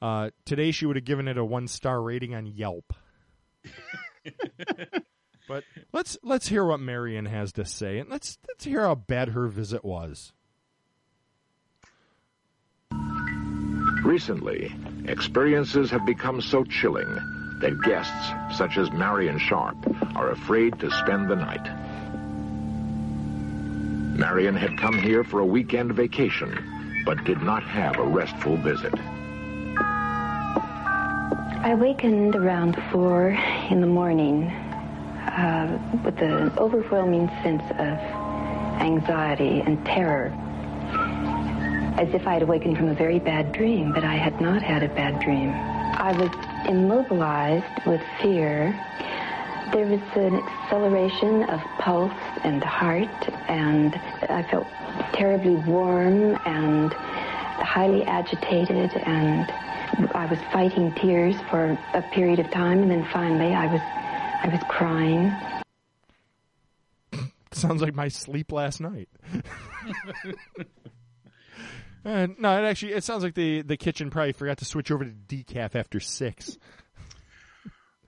Uh, 0.00 0.30
today 0.44 0.70
she 0.70 0.86
would 0.86 0.96
have 0.96 1.04
given 1.04 1.26
it 1.26 1.36
a 1.36 1.44
one 1.44 1.66
star 1.66 2.00
rating 2.00 2.36
on 2.36 2.46
Yelp. 2.46 2.94
but 5.48 5.64
let's 5.92 6.16
let's 6.22 6.46
hear 6.46 6.64
what 6.64 6.78
Marion 6.78 7.26
has 7.26 7.52
to 7.54 7.64
say, 7.64 7.98
and 7.98 8.08
let's 8.08 8.38
let's 8.46 8.64
hear 8.64 8.82
how 8.82 8.94
bad 8.94 9.30
her 9.30 9.48
visit 9.48 9.84
was. 9.84 10.32
Recently, 14.04 14.72
experiences 15.06 15.90
have 15.90 16.06
become 16.06 16.40
so 16.40 16.64
chilling 16.64 17.12
that 17.60 17.80
guests, 17.82 18.32
such 18.56 18.78
as 18.78 18.90
Marion 18.92 19.38
Sharp, 19.38 19.76
are 20.16 20.30
afraid 20.30 20.78
to 20.80 20.90
spend 20.90 21.28
the 21.28 21.36
night. 21.36 21.64
Marion 24.16 24.54
had 24.54 24.78
come 24.78 24.98
here 24.98 25.24
for 25.24 25.40
a 25.40 25.46
weekend 25.46 25.92
vacation, 25.92 27.02
but 27.04 27.22
did 27.24 27.42
not 27.42 27.62
have 27.62 27.98
a 27.98 28.04
restful 28.04 28.56
visit. 28.56 28.94
I 31.60 31.72
awakened 31.72 32.34
around 32.36 32.80
four 32.92 33.30
in 33.70 33.80
the 33.80 33.86
morning 33.86 34.44
uh, 34.44 36.00
with 36.04 36.18
an 36.18 36.50
overwhelming 36.56 37.28
sense 37.42 37.62
of 37.72 37.98
anxiety 38.80 39.60
and 39.60 39.84
terror, 39.84 40.32
as 41.98 42.14
if 42.14 42.28
I 42.28 42.34
had 42.34 42.42
awakened 42.42 42.76
from 42.76 42.88
a 42.88 42.94
very 42.94 43.18
bad 43.18 43.50
dream, 43.50 43.92
but 43.92 44.04
I 44.04 44.14
had 44.14 44.40
not 44.40 44.62
had 44.62 44.84
a 44.84 44.88
bad 44.88 45.20
dream. 45.20 45.50
I 45.50 46.12
was 46.16 46.30
immobilized 46.68 47.86
with 47.86 48.00
fear. 48.22 48.70
There 49.72 49.84
was 49.84 50.00
an 50.14 50.36
acceleration 50.36 51.42
of 51.50 51.60
pulse 51.80 52.12
and 52.44 52.62
heart, 52.62 53.08
and 53.48 53.96
I 54.30 54.46
felt 54.48 54.68
terribly 55.12 55.56
warm 55.56 56.38
and 56.46 56.92
highly 56.92 58.04
agitated, 58.04 58.92
and 59.04 59.50
I 60.14 60.26
was 60.30 60.38
fighting 60.52 60.94
tears 60.94 61.34
for 61.50 61.76
a 61.94 62.02
period 62.14 62.38
of 62.38 62.48
time, 62.52 62.80
and 62.80 62.90
then 62.92 63.04
finally 63.12 63.54
I 63.54 63.66
was, 63.66 63.80
I 63.82 64.48
was 64.52 64.62
crying. 64.68 65.34
Sounds 67.50 67.82
like 67.82 67.96
my 67.96 68.06
sleep 68.06 68.52
last 68.52 68.80
night. 68.80 69.08
Uh, 72.04 72.28
no, 72.38 72.58
it 72.58 72.66
actually 72.66 72.92
it 72.92 73.04
sounds 73.04 73.22
like 73.22 73.34
the 73.34 73.62
the 73.62 73.76
kitchen 73.76 74.10
probably 74.10 74.32
forgot 74.32 74.58
to 74.58 74.64
switch 74.64 74.90
over 74.90 75.04
to 75.04 75.10
decaf 75.10 75.74
after 75.74 76.00
six. 76.00 76.56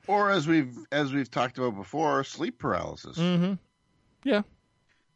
Or 0.07 0.31
as 0.31 0.49
we've 0.49 0.77
as 0.91 1.13
we've 1.13 1.31
talked 1.31 1.57
about 1.59 1.77
before, 1.77 2.25
sleep 2.25 2.59
paralysis. 2.59 3.17
Mm-hmm. 3.17 3.53
Yeah. 4.25 4.43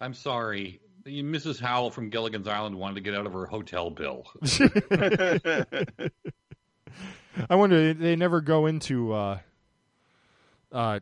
I'm 0.01 0.15
sorry. 0.15 0.79
Mrs. 1.05 1.59
Howell 1.59 1.91
from 1.91 2.11
Gilligan's 2.11 2.47
Island 2.47 2.77
wanted 2.77 2.95
to 2.97 3.01
get 3.01 3.13
out 3.15 3.27
of 3.27 3.33
her 3.33 3.47
hotel 3.47 3.91
bill. 3.91 4.25
I 7.51 7.57
wonder 7.57 7.93
they 7.93 8.15
never 8.15 8.41
go 8.41 8.67
into 8.67 9.13
uh 9.13 9.39
uh 10.71 11.01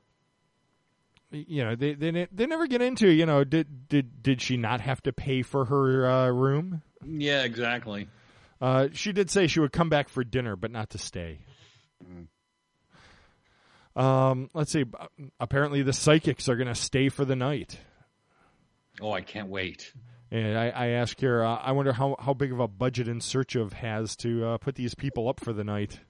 you 1.30 1.62
know 1.62 1.74
they 1.74 1.92
they 1.92 2.28
they 2.32 2.46
never 2.46 2.66
get 2.66 2.80
into 2.80 3.08
you 3.08 3.26
know 3.26 3.44
did 3.44 3.88
did 3.88 4.22
did 4.22 4.40
she 4.40 4.56
not 4.56 4.80
have 4.80 5.02
to 5.02 5.12
pay 5.12 5.42
for 5.42 5.66
her 5.66 6.06
uh, 6.08 6.28
room? 6.30 6.80
Yeah, 7.06 7.42
exactly. 7.42 8.08
Uh, 8.60 8.88
she 8.92 9.12
did 9.12 9.30
say 9.30 9.46
she 9.46 9.60
would 9.60 9.72
come 9.72 9.88
back 9.88 10.08
for 10.08 10.22
dinner, 10.22 10.56
but 10.56 10.70
not 10.70 10.90
to 10.90 10.98
stay. 10.98 11.38
Um, 13.94 14.50
let's 14.54 14.72
see. 14.72 14.84
Apparently, 15.40 15.82
the 15.82 15.92
psychics 15.92 16.48
are 16.48 16.56
going 16.56 16.68
to 16.68 16.74
stay 16.74 17.08
for 17.08 17.24
the 17.24 17.36
night. 17.36 17.78
Oh, 19.00 19.12
I 19.12 19.20
can't 19.20 19.48
wait. 19.48 19.92
And 20.30 20.56
I, 20.56 20.68
I 20.68 20.86
ask 20.88 21.18
here, 21.18 21.42
uh, 21.42 21.56
I 21.56 21.72
wonder 21.72 21.92
how, 21.92 22.16
how 22.18 22.32
big 22.34 22.52
of 22.52 22.60
a 22.60 22.68
budget 22.68 23.08
In 23.08 23.20
Search 23.20 23.54
of 23.54 23.72
has 23.74 24.16
to 24.16 24.46
uh, 24.46 24.58
put 24.58 24.76
these 24.76 24.94
people 24.94 25.28
up 25.28 25.40
for 25.40 25.52
the 25.52 25.64
night. 25.64 26.00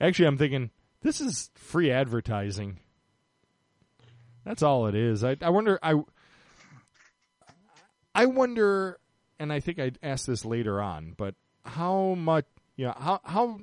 Actually, 0.00 0.26
I'm 0.26 0.38
thinking 0.38 0.70
this 1.02 1.20
is 1.20 1.50
free 1.54 1.90
advertising. 1.90 2.78
That's 4.44 4.62
all 4.62 4.86
it 4.88 4.94
is. 4.94 5.22
I, 5.24 5.36
I 5.40 5.50
wonder. 5.50 5.78
I 5.82 5.94
I 8.14 8.26
wonder, 8.26 8.98
and 9.40 9.52
I 9.52 9.58
think 9.58 9.80
I'd 9.80 9.98
ask 10.02 10.26
this 10.26 10.44
later 10.44 10.80
on, 10.80 11.14
but 11.16 11.34
how 11.64 12.14
much? 12.14 12.44
You 12.76 12.86
know, 12.86 12.94
how 12.96 13.20
how 13.24 13.58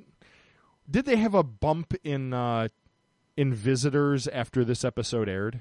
did 0.90 1.06
they 1.06 1.16
have 1.16 1.34
a 1.34 1.42
bump 1.42 1.94
in 2.04 2.34
uh, 2.34 2.68
in 3.36 3.54
visitors 3.54 4.28
after 4.28 4.64
this 4.64 4.84
episode 4.84 5.28
aired? 5.28 5.60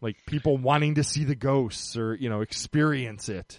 Like 0.00 0.16
people 0.26 0.56
wanting 0.56 0.94
to 0.96 1.04
see 1.04 1.24
the 1.24 1.34
ghosts 1.34 1.96
or 1.96 2.14
you 2.14 2.28
know 2.30 2.40
experience 2.42 3.28
it. 3.28 3.58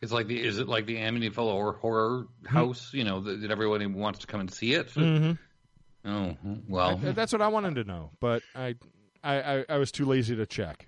It's 0.00 0.12
like 0.12 0.26
the 0.28 0.40
is 0.40 0.58
it 0.58 0.68
like 0.68 0.86
the 0.86 0.96
Amityville 0.96 1.34
horror, 1.34 1.72
horror 1.72 2.26
house? 2.46 2.90
You 2.92 3.04
know 3.04 3.20
that, 3.20 3.50
everyone 3.50 3.92
wants 3.94 4.20
to 4.20 4.26
come 4.26 4.40
and 4.40 4.52
see 4.52 4.74
it. 4.74 4.88
Mm-hmm. 4.94 5.32
Oh 6.08 6.36
well, 6.68 7.00
I- 7.04 7.10
that's 7.12 7.32
what 7.32 7.42
I 7.42 7.48
wanted 7.48 7.74
to 7.76 7.84
know, 7.84 8.10
but 8.20 8.42
I, 8.54 8.76
I, 9.24 9.40
I, 9.40 9.64
I 9.68 9.78
was 9.78 9.90
too 9.90 10.04
lazy 10.04 10.36
to 10.36 10.46
check. 10.46 10.86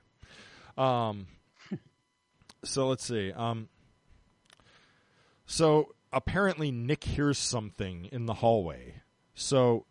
Um, 0.79 1.27
so 2.65 2.89
let's 2.89 3.05
see. 3.05 3.33
Um, 3.33 3.69
so 5.47 5.95
apparently 6.13 6.71
Nick 6.71 7.05
hears 7.05 7.39
something 7.39 8.07
in 8.13 8.27
the 8.27 8.35
hallway. 8.35 9.03
So 9.35 9.87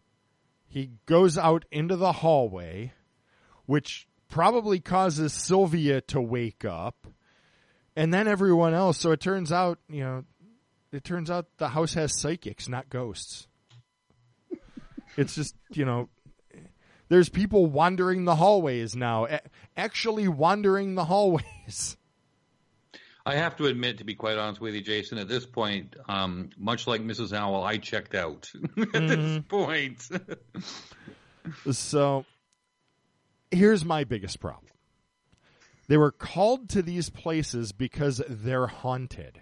he 0.67 0.91
goes 1.05 1.37
out 1.37 1.65
into 1.71 1.95
the 1.95 2.11
hallway, 2.11 2.93
which 3.65 4.07
probably 4.29 4.79
causes 4.79 5.33
Sylvia 5.33 6.01
to 6.01 6.21
wake 6.21 6.63
up, 6.63 7.07
and 7.95 8.13
then 8.13 8.27
everyone 8.27 8.73
else. 8.73 8.97
So 8.99 9.11
it 9.11 9.19
turns 9.19 9.51
out, 9.51 9.79
you 9.89 10.03
know, 10.03 10.23
it 10.91 11.03
turns 11.03 11.29
out 11.29 11.47
the 11.57 11.69
house 11.69 11.93
has 11.95 12.19
psychics, 12.19 12.69
not 12.69 12.89
ghosts. 12.89 13.47
It's 15.17 15.35
just, 15.35 15.55
you 15.71 15.85
know, 15.85 16.07
there's 17.09 17.29
people 17.29 17.65
wandering 17.65 18.25
the 18.25 18.35
hallways 18.35 18.95
now, 18.95 19.27
actually 19.75 20.27
wandering 20.27 20.95
the 20.95 21.05
hallways. 21.05 21.97
I 23.29 23.35
have 23.35 23.55
to 23.57 23.67
admit, 23.67 23.99
to 23.99 24.03
be 24.03 24.15
quite 24.15 24.39
honest 24.39 24.59
with 24.59 24.73
you, 24.73 24.81
Jason, 24.81 25.19
at 25.19 25.27
this 25.27 25.45
point, 25.45 25.95
um, 26.07 26.49
much 26.57 26.87
like 26.87 27.01
Mrs. 27.01 27.35
Howell, 27.35 27.63
I 27.63 27.77
checked 27.77 28.15
out 28.15 28.51
at 28.93 29.07
this 29.07 29.43
point. 29.47 30.09
So 31.71 32.25
here's 33.51 33.85
my 33.85 34.03
biggest 34.03 34.39
problem. 34.39 34.71
They 35.87 35.97
were 35.97 36.11
called 36.11 36.69
to 36.69 36.81
these 36.81 37.09
places 37.09 37.71
because 37.71 38.21
they're 38.27 38.67
haunted. 38.67 39.41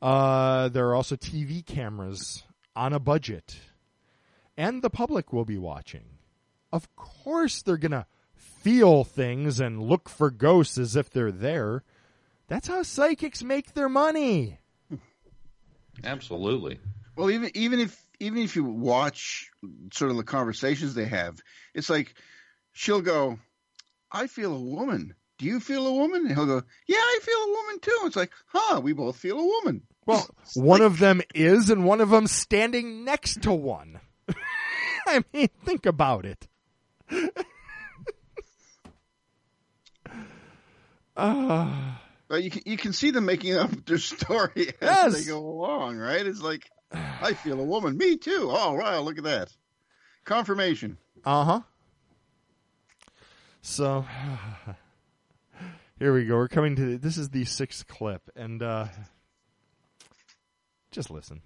Uh, 0.00 0.68
there 0.68 0.88
are 0.88 0.94
also 0.94 1.16
TV 1.16 1.66
cameras 1.66 2.44
on 2.76 2.92
a 2.92 3.00
budget, 3.00 3.58
and 4.56 4.82
the 4.82 4.90
public 4.90 5.32
will 5.32 5.44
be 5.44 5.58
watching. 5.58 6.04
Of 6.72 6.94
course, 6.94 7.62
they're 7.62 7.76
going 7.76 7.90
to 7.90 8.06
feel 8.60 9.04
things 9.04 9.60
and 9.60 9.82
look 9.82 10.08
for 10.08 10.30
ghosts 10.30 10.78
as 10.78 10.96
if 10.96 11.10
they're 11.10 11.32
there. 11.32 11.82
That's 12.48 12.68
how 12.68 12.82
psychics 12.82 13.42
make 13.42 13.74
their 13.74 13.88
money. 13.88 14.58
Absolutely. 16.04 16.78
Well, 17.16 17.30
even 17.30 17.50
even 17.54 17.80
if 17.80 18.00
even 18.20 18.42
if 18.42 18.56
you 18.56 18.64
watch 18.64 19.50
sort 19.92 20.10
of 20.10 20.16
the 20.16 20.24
conversations 20.24 20.94
they 20.94 21.06
have, 21.06 21.38
it's 21.74 21.90
like 21.90 22.14
she'll 22.72 23.02
go, 23.02 23.38
"I 24.10 24.28
feel 24.28 24.54
a 24.54 24.60
woman. 24.60 25.14
Do 25.38 25.46
you 25.46 25.60
feel 25.60 25.86
a 25.86 25.92
woman?" 25.92 26.26
And 26.26 26.34
he'll 26.34 26.46
go, 26.46 26.62
"Yeah, 26.86 26.96
I 26.96 27.18
feel 27.22 27.38
a 27.38 27.50
woman 27.50 27.80
too." 27.80 28.00
It's 28.04 28.16
like, 28.16 28.32
"Huh, 28.46 28.80
we 28.80 28.92
both 28.92 29.16
feel 29.16 29.38
a 29.38 29.44
woman." 29.44 29.82
Well, 30.06 30.26
one 30.54 30.80
of 30.80 30.98
them 31.00 31.20
is, 31.34 31.68
and 31.70 31.84
one 31.84 32.00
of 32.00 32.10
them 32.10 32.26
standing 32.26 33.04
next 33.04 33.42
to 33.42 33.52
one. 33.52 34.00
I 35.06 35.22
mean, 35.32 35.48
think 35.64 35.84
about 35.84 36.24
it. 36.24 36.46
uh, 41.18 41.68
But 42.28 42.42
you 42.44 42.50
can 42.50 42.62
you 42.66 42.76
can 42.76 42.92
see 42.92 43.10
them 43.10 43.24
making 43.26 43.54
up 43.56 43.70
their 43.86 43.98
story 43.98 44.68
as 44.80 45.14
Yes. 45.14 45.24
they 45.24 45.30
go 45.30 45.38
along, 45.38 45.96
right? 45.98 46.24
It's 46.24 46.40
like, 46.40 46.70
I 46.92 47.34
feel 47.34 47.60
a 47.60 47.64
woman. 47.64 47.96
Me 47.98 48.16
too. 48.16 48.48
Oh 48.50 48.74
wow, 48.74 49.00
look 49.00 49.18
at 49.18 49.24
that. 49.24 49.52
Confirmation. 50.24 50.98
Uh 51.24 51.44
huh. 51.44 51.60
So 53.62 54.06
here 55.98 56.14
we 56.14 56.24
go. 56.26 56.36
We're 56.36 56.48
coming 56.48 56.76
to 56.76 56.98
this 56.98 57.16
is 57.16 57.30
the 57.30 57.44
sixth 57.44 57.86
clip, 57.86 58.22
and 58.36 58.62
uh, 58.62 58.86
just 60.90 61.10
listen. 61.10 61.42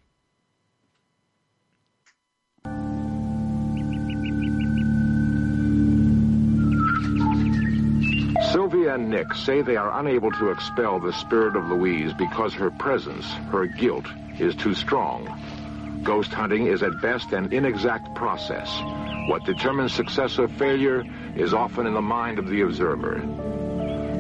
Sylvia 8.53 8.97
and 8.97 9.09
Nick 9.09 9.33
say 9.33 9.63
they 9.63 9.77
are 9.77 9.99
unable 9.99 10.31
to 10.33 10.51
expel 10.51 11.01
the 11.01 11.15
spirit 11.15 11.57
of 11.57 11.71
Louise 11.71 12.13
because 12.13 12.53
her 12.53 12.71
presence, 12.71 13.25
her 13.51 13.65
guilt, 13.65 14.05
is 14.39 14.55
too 14.55 14.75
strong. 14.75 16.03
Ghost 16.03 16.35
hunting 16.35 16.67
is 16.67 16.83
at 16.83 17.01
best 17.01 17.33
an 17.33 17.51
inexact 17.51 18.15
process. 18.15 18.69
What 19.27 19.47
determines 19.47 19.95
success 19.95 20.39
or 20.39 20.49
failure 20.49 21.03
is 21.35 21.55
often 21.55 21.87
in 21.87 21.95
the 21.95 22.03
mind 22.03 22.39
of 22.39 22.47
the 22.47 22.61
observer. 22.61 23.23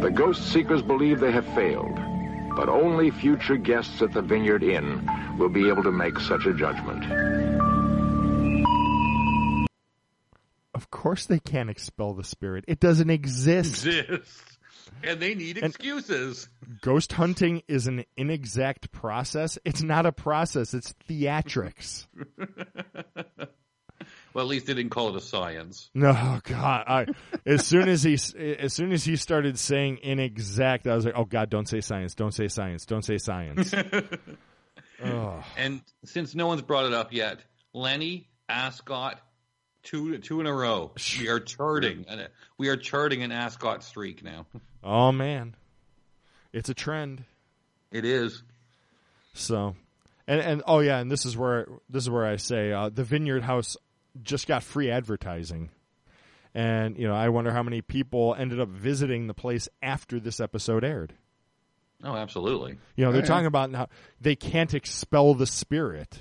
The 0.00 0.10
ghost 0.10 0.50
seekers 0.50 0.80
believe 0.80 1.20
they 1.20 1.32
have 1.32 1.46
failed, 1.54 2.00
but 2.56 2.70
only 2.70 3.10
future 3.10 3.58
guests 3.58 4.00
at 4.00 4.12
the 4.12 4.22
Vineyard 4.22 4.62
Inn 4.62 5.06
will 5.36 5.50
be 5.50 5.68
able 5.68 5.82
to 5.82 5.92
make 5.92 6.18
such 6.18 6.46
a 6.46 6.54
judgment. 6.54 7.71
Course, 10.92 11.26
they 11.26 11.40
can't 11.40 11.68
expel 11.68 12.14
the 12.14 12.22
spirit. 12.22 12.64
It 12.68 12.78
doesn't 12.78 13.10
exist. 13.10 13.84
Exist. 13.84 14.58
And 15.02 15.18
they 15.18 15.34
need 15.34 15.58
excuses. 15.58 16.48
Ghost 16.80 17.12
hunting 17.12 17.62
is 17.66 17.88
an 17.88 18.04
inexact 18.16 18.92
process. 18.92 19.58
It's 19.64 19.82
not 19.82 20.06
a 20.06 20.12
process. 20.12 20.74
It's 20.74 20.94
theatrics. 21.08 22.06
Well, 24.34 24.44
at 24.44 24.48
least 24.48 24.66
they 24.66 24.74
didn't 24.74 24.90
call 24.90 25.10
it 25.10 25.16
a 25.16 25.20
science. 25.20 25.90
No, 25.94 26.40
God! 26.44 26.84
I, 26.88 27.06
as 27.44 27.66
soon 27.66 27.88
as 27.88 28.02
he 28.02 28.14
as 28.58 28.72
soon 28.72 28.92
as 28.92 29.04
he 29.04 29.16
started 29.16 29.58
saying 29.58 29.98
inexact, 30.02 30.86
I 30.86 30.94
was 30.94 31.04
like, 31.04 31.14
"Oh 31.16 31.24
God, 31.24 31.50
don't 31.50 31.68
say 31.68 31.80
science! 31.80 32.14
Don't 32.14 32.32
say 32.32 32.48
science! 32.48 32.86
Don't 32.86 33.04
say 33.04 33.18
science!" 33.18 33.74
oh. 35.04 35.44
And 35.56 35.82
since 36.04 36.34
no 36.34 36.46
one's 36.46 36.62
brought 36.62 36.86
it 36.86 36.94
up 36.94 37.12
yet, 37.12 37.40
Lenny 37.74 38.28
Ascot, 38.48 39.20
two 39.82 40.18
two 40.18 40.40
in 40.40 40.46
a 40.46 40.52
row. 40.54 40.92
We 41.18 41.28
are 41.28 41.40
charting, 41.40 42.06
we 42.58 42.68
are 42.68 42.76
charting 42.76 43.22
an 43.22 43.32
Ascot 43.32 43.82
streak 43.84 44.22
now. 44.22 44.46
oh 44.82 45.12
man, 45.12 45.54
it's 46.52 46.68
a 46.68 46.74
trend. 46.74 47.24
It 47.90 48.04
is. 48.04 48.42
So, 49.34 49.74
and 50.26 50.40
and 50.40 50.62
oh 50.66 50.80
yeah, 50.80 50.98
and 50.98 51.10
this 51.10 51.24
is 51.26 51.36
where 51.36 51.66
this 51.88 52.02
is 52.04 52.10
where 52.10 52.26
I 52.26 52.36
say 52.36 52.72
uh, 52.72 52.88
the 52.88 53.04
Vineyard 53.04 53.42
House 53.42 53.76
just 54.22 54.46
got 54.46 54.62
free 54.62 54.90
advertising, 54.90 55.70
and 56.54 56.96
you 56.98 57.08
know 57.08 57.14
I 57.14 57.28
wonder 57.30 57.50
how 57.50 57.62
many 57.62 57.80
people 57.82 58.34
ended 58.38 58.60
up 58.60 58.68
visiting 58.68 59.26
the 59.26 59.34
place 59.34 59.68
after 59.82 60.20
this 60.20 60.38
episode 60.40 60.84
aired. 60.84 61.12
Oh, 62.04 62.14
absolutely. 62.16 62.78
You 62.96 63.04
know 63.04 63.12
they're 63.12 63.20
Yeah. 63.22 63.26
talking 63.26 63.46
about 63.46 63.72
how 63.74 63.88
they 64.20 64.34
can't 64.36 64.74
expel 64.74 65.34
the 65.34 65.46
spirit. 65.46 66.18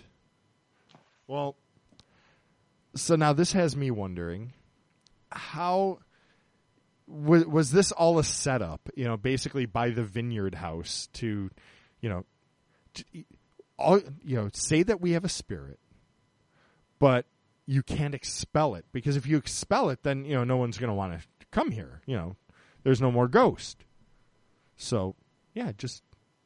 Well, 1.27 1.55
so 2.95 3.15
now 3.15 3.33
this 3.33 3.53
has 3.53 3.75
me 3.75 3.91
wondering 3.91 4.53
how 5.31 5.99
was, 7.07 7.45
was 7.45 7.71
this 7.71 7.91
all 7.91 8.19
a 8.19 8.23
setup? 8.23 8.89
You 8.95 9.05
know, 9.05 9.17
basically 9.17 9.65
by 9.65 9.89
the 9.89 10.03
Vineyard 10.03 10.55
House 10.55 11.09
to, 11.13 11.49
you 12.01 12.09
know, 12.09 12.25
to, 12.95 13.03
all 13.77 13.99
you 14.23 14.35
know, 14.35 14.49
say 14.53 14.83
that 14.83 15.01
we 15.01 15.11
have 15.11 15.25
a 15.25 15.29
spirit, 15.29 15.79
but 16.99 17.25
you 17.65 17.83
can't 17.83 18.15
expel 18.15 18.75
it 18.75 18.85
because 18.91 19.15
if 19.15 19.25
you 19.25 19.37
expel 19.37 19.89
it, 19.89 20.03
then 20.03 20.25
you 20.25 20.35
know 20.35 20.43
no 20.43 20.57
one's 20.57 20.77
going 20.77 20.89
to 20.89 20.93
want 20.93 21.13
to 21.13 21.25
come 21.51 21.71
here. 21.71 22.01
You 22.05 22.15
know, 22.15 22.35
there's 22.83 23.01
no 23.01 23.11
more 23.11 23.27
ghost. 23.27 23.85
So 24.77 25.15
yeah, 25.53 25.71
just 25.77 26.03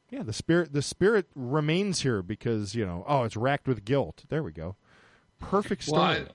yeah, 0.09 0.23
the 0.23 0.33
spirit 0.33 0.73
the 0.73 0.81
spirit 0.81 1.27
remains 1.35 2.01
here 2.01 2.21
because 2.21 2.75
you 2.75 2.85
know 2.85 3.03
oh 3.07 3.23
it's 3.23 3.37
racked 3.37 3.67
with 3.67 3.85
guilt. 3.85 4.23
There 4.29 4.43
we 4.43 4.51
go, 4.51 4.75
perfect 5.49 5.83
story. 5.83 5.99
Well, 6.01 6.27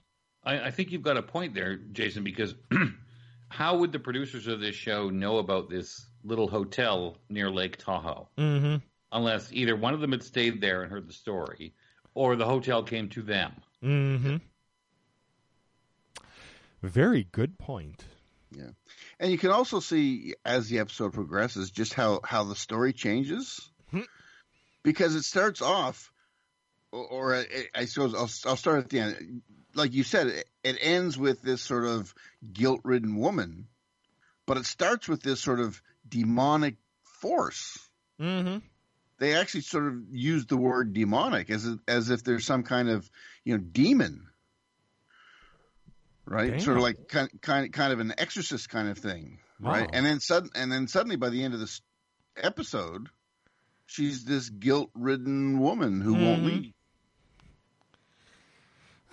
I, 0.45 0.57
I, 0.57 0.67
I 0.67 0.71
think 0.71 0.91
you've 0.93 1.03
got 1.03 1.17
a 1.17 1.23
point 1.23 1.55
there, 1.55 1.77
Jason, 1.77 2.25
because 2.25 2.55
how 3.49 3.79
would 3.79 3.93
the 3.93 3.99
producers 3.99 4.47
of 4.47 4.61
this 4.61 4.75
show 4.75 5.11
know 5.11 5.39
about 5.39 5.69
this 5.71 6.07
little 6.25 6.49
hotel 6.49 7.17
near 7.29 7.51
Lake 7.51 7.77
Tahoe? 7.77 8.29
Mm-hmm. 8.39 8.77
Unless 9.13 9.53
either 9.53 9.77
one 9.77 9.95
of 9.95 10.01
them 10.01 10.13
had 10.13 10.23
stayed 10.23 10.61
there 10.61 10.83
and 10.83 10.91
heard 10.93 11.09
the 11.09 11.13
story, 11.13 11.75
or 12.15 12.37
the 12.37 12.47
hotel 12.47 12.83
came 12.83 13.09
to 13.11 13.23
them. 13.23 13.53
Mm-hmm. 13.83 14.37
Very 16.83 17.25
good 17.25 17.59
point. 17.59 18.05
Yeah, 18.53 18.71
and 19.21 19.31
you 19.31 19.39
can 19.39 19.51
also 19.51 19.79
see 19.81 20.35
as 20.45 20.69
the 20.69 20.81
episode 20.81 21.13
progresses 21.13 21.71
just 21.71 21.95
how 21.95 22.21
how 22.25 22.45
the 22.45 22.57
story 22.57 22.93
changes, 22.93 23.71
Hmm. 23.93 24.01
because 24.83 25.15
it 25.15 25.23
starts 25.23 25.63
off, 25.63 26.10
or, 26.93 27.35
I, 27.37 27.45
I 27.75 27.85
suppose 27.85 28.15
I'll, 28.15 28.51
I'll 28.51 28.57
start 28.57 28.85
at 28.85 28.89
the 28.91 29.01
end. 29.01 29.43
Like 29.75 29.93
you 29.93 30.03
said, 30.03 30.27
it, 30.27 30.49
it 30.65 30.79
ends 30.81 31.17
with 31.17 31.43
this 31.43 31.63
sort 31.63 31.85
of 31.85 32.13
guilt-ridden 32.53 33.17
woman, 33.17 33.69
but 34.47 34.57
it 34.57 34.67
starts 34.67 35.09
with 35.09 35.23
this 35.23 35.41
sort 35.41 35.61
of 35.61 35.81
demonic 36.09 36.77
force. 37.21 37.79
Mm-hmm. 38.21 38.59
They 39.19 39.35
actually 39.35 39.61
sort 39.63 39.87
of 39.87 39.95
use 40.11 40.47
the 40.47 40.57
word 40.57 40.93
demonic 40.95 41.51
as 41.51 41.67
if, 41.67 41.79
as 41.87 42.11
if 42.11 42.25
there's 42.25 42.47
some 42.47 42.63
kind 42.63 42.89
of 42.89 43.09
you 43.45 43.57
know 43.57 43.63
demon 43.63 44.27
right? 46.31 46.53
Damn. 46.53 46.61
Sort 46.61 46.77
of 46.77 46.83
like 46.83 47.09
kind, 47.09 47.29
kind, 47.43 47.73
kind 47.73 47.93
of 47.93 48.01
an 48.01 48.15
exorcist 48.17 48.69
kind 48.71 48.89
of 48.89 48.97
thing, 48.97 49.39
right? 49.59 49.89
And 49.93 50.07
then 50.07 50.21
sudden, 50.21 50.51
and 50.55 50.73
then 50.73 50.87
suddenly 50.87 51.17
by 51.17 51.29
the 51.29 51.43
end 51.43 51.53
of 51.55 51.61
this 51.61 51.83
episode, 52.37 53.09
she's 53.87 54.25
this 54.25 54.49
guilt-ridden 54.49 55.59
woman 55.59 56.01
who 56.01 56.15
won't 56.15 56.43
Mhm. 56.43 56.47
leave. 56.47 56.73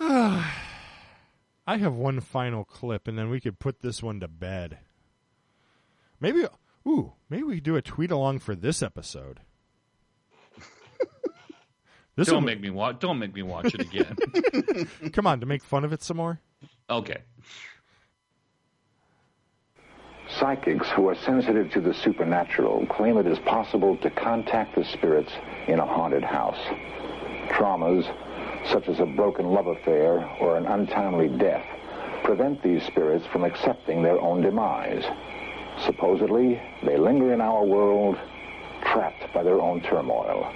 I 0.00 1.76
have 1.76 1.94
one 1.94 2.20
final 2.20 2.64
clip, 2.64 3.08
and 3.08 3.18
then 3.18 3.30
we 3.30 3.40
could 3.40 3.58
put 3.58 3.80
this 3.80 4.02
one 4.02 4.20
to 4.20 4.28
bed. 4.28 4.78
Maybe, 6.20 6.44
ooh, 6.86 7.12
maybe 7.28 7.42
we 7.42 7.54
could 7.56 7.64
do 7.64 7.76
a 7.76 7.82
tweet 7.82 8.10
along 8.10 8.38
for 8.40 8.54
this 8.54 8.82
episode. 8.82 9.40
this 12.16 12.28
don't 12.28 12.36
one, 12.36 12.44
make 12.44 12.60
me 12.60 12.70
watch. 12.70 13.00
Don't 13.00 13.18
make 13.18 13.34
me 13.34 13.42
watch 13.42 13.74
it 13.74 13.80
again. 13.80 14.16
come 15.12 15.26
on, 15.26 15.40
to 15.40 15.46
make 15.46 15.62
fun 15.62 15.84
of 15.84 15.92
it 15.92 16.02
some 16.02 16.16
more. 16.16 16.40
okay. 16.88 17.18
Psychics 20.38 20.88
who 20.90 21.08
are 21.08 21.16
sensitive 21.16 21.70
to 21.72 21.80
the 21.80 21.94
supernatural 21.94 22.86
claim 22.86 23.16
it 23.16 23.26
is 23.26 23.38
possible 23.40 23.96
to 23.98 24.10
contact 24.10 24.74
the 24.76 24.84
spirits 24.84 25.32
in 25.66 25.78
a 25.78 25.86
haunted 25.86 26.22
house. 26.22 26.58
Traumas, 27.50 28.04
such 28.70 28.88
as 28.88 29.00
a 29.00 29.06
broken 29.06 29.46
love 29.46 29.66
affair 29.66 30.24
or 30.40 30.56
an 30.56 30.66
untimely 30.66 31.28
death, 31.28 31.64
prevent 32.24 32.62
these 32.62 32.82
spirits 32.84 33.24
from 33.26 33.44
accepting 33.44 34.02
their 34.02 34.20
own 34.20 34.42
demise. 34.42 35.04
Supposedly, 35.86 36.60
they 36.82 36.96
linger 36.96 37.32
in 37.32 37.40
our 37.40 37.64
world, 37.64 38.16
trapped 38.82 39.32
by 39.32 39.42
their 39.42 39.60
own 39.60 39.80
turmoil. 39.80 40.52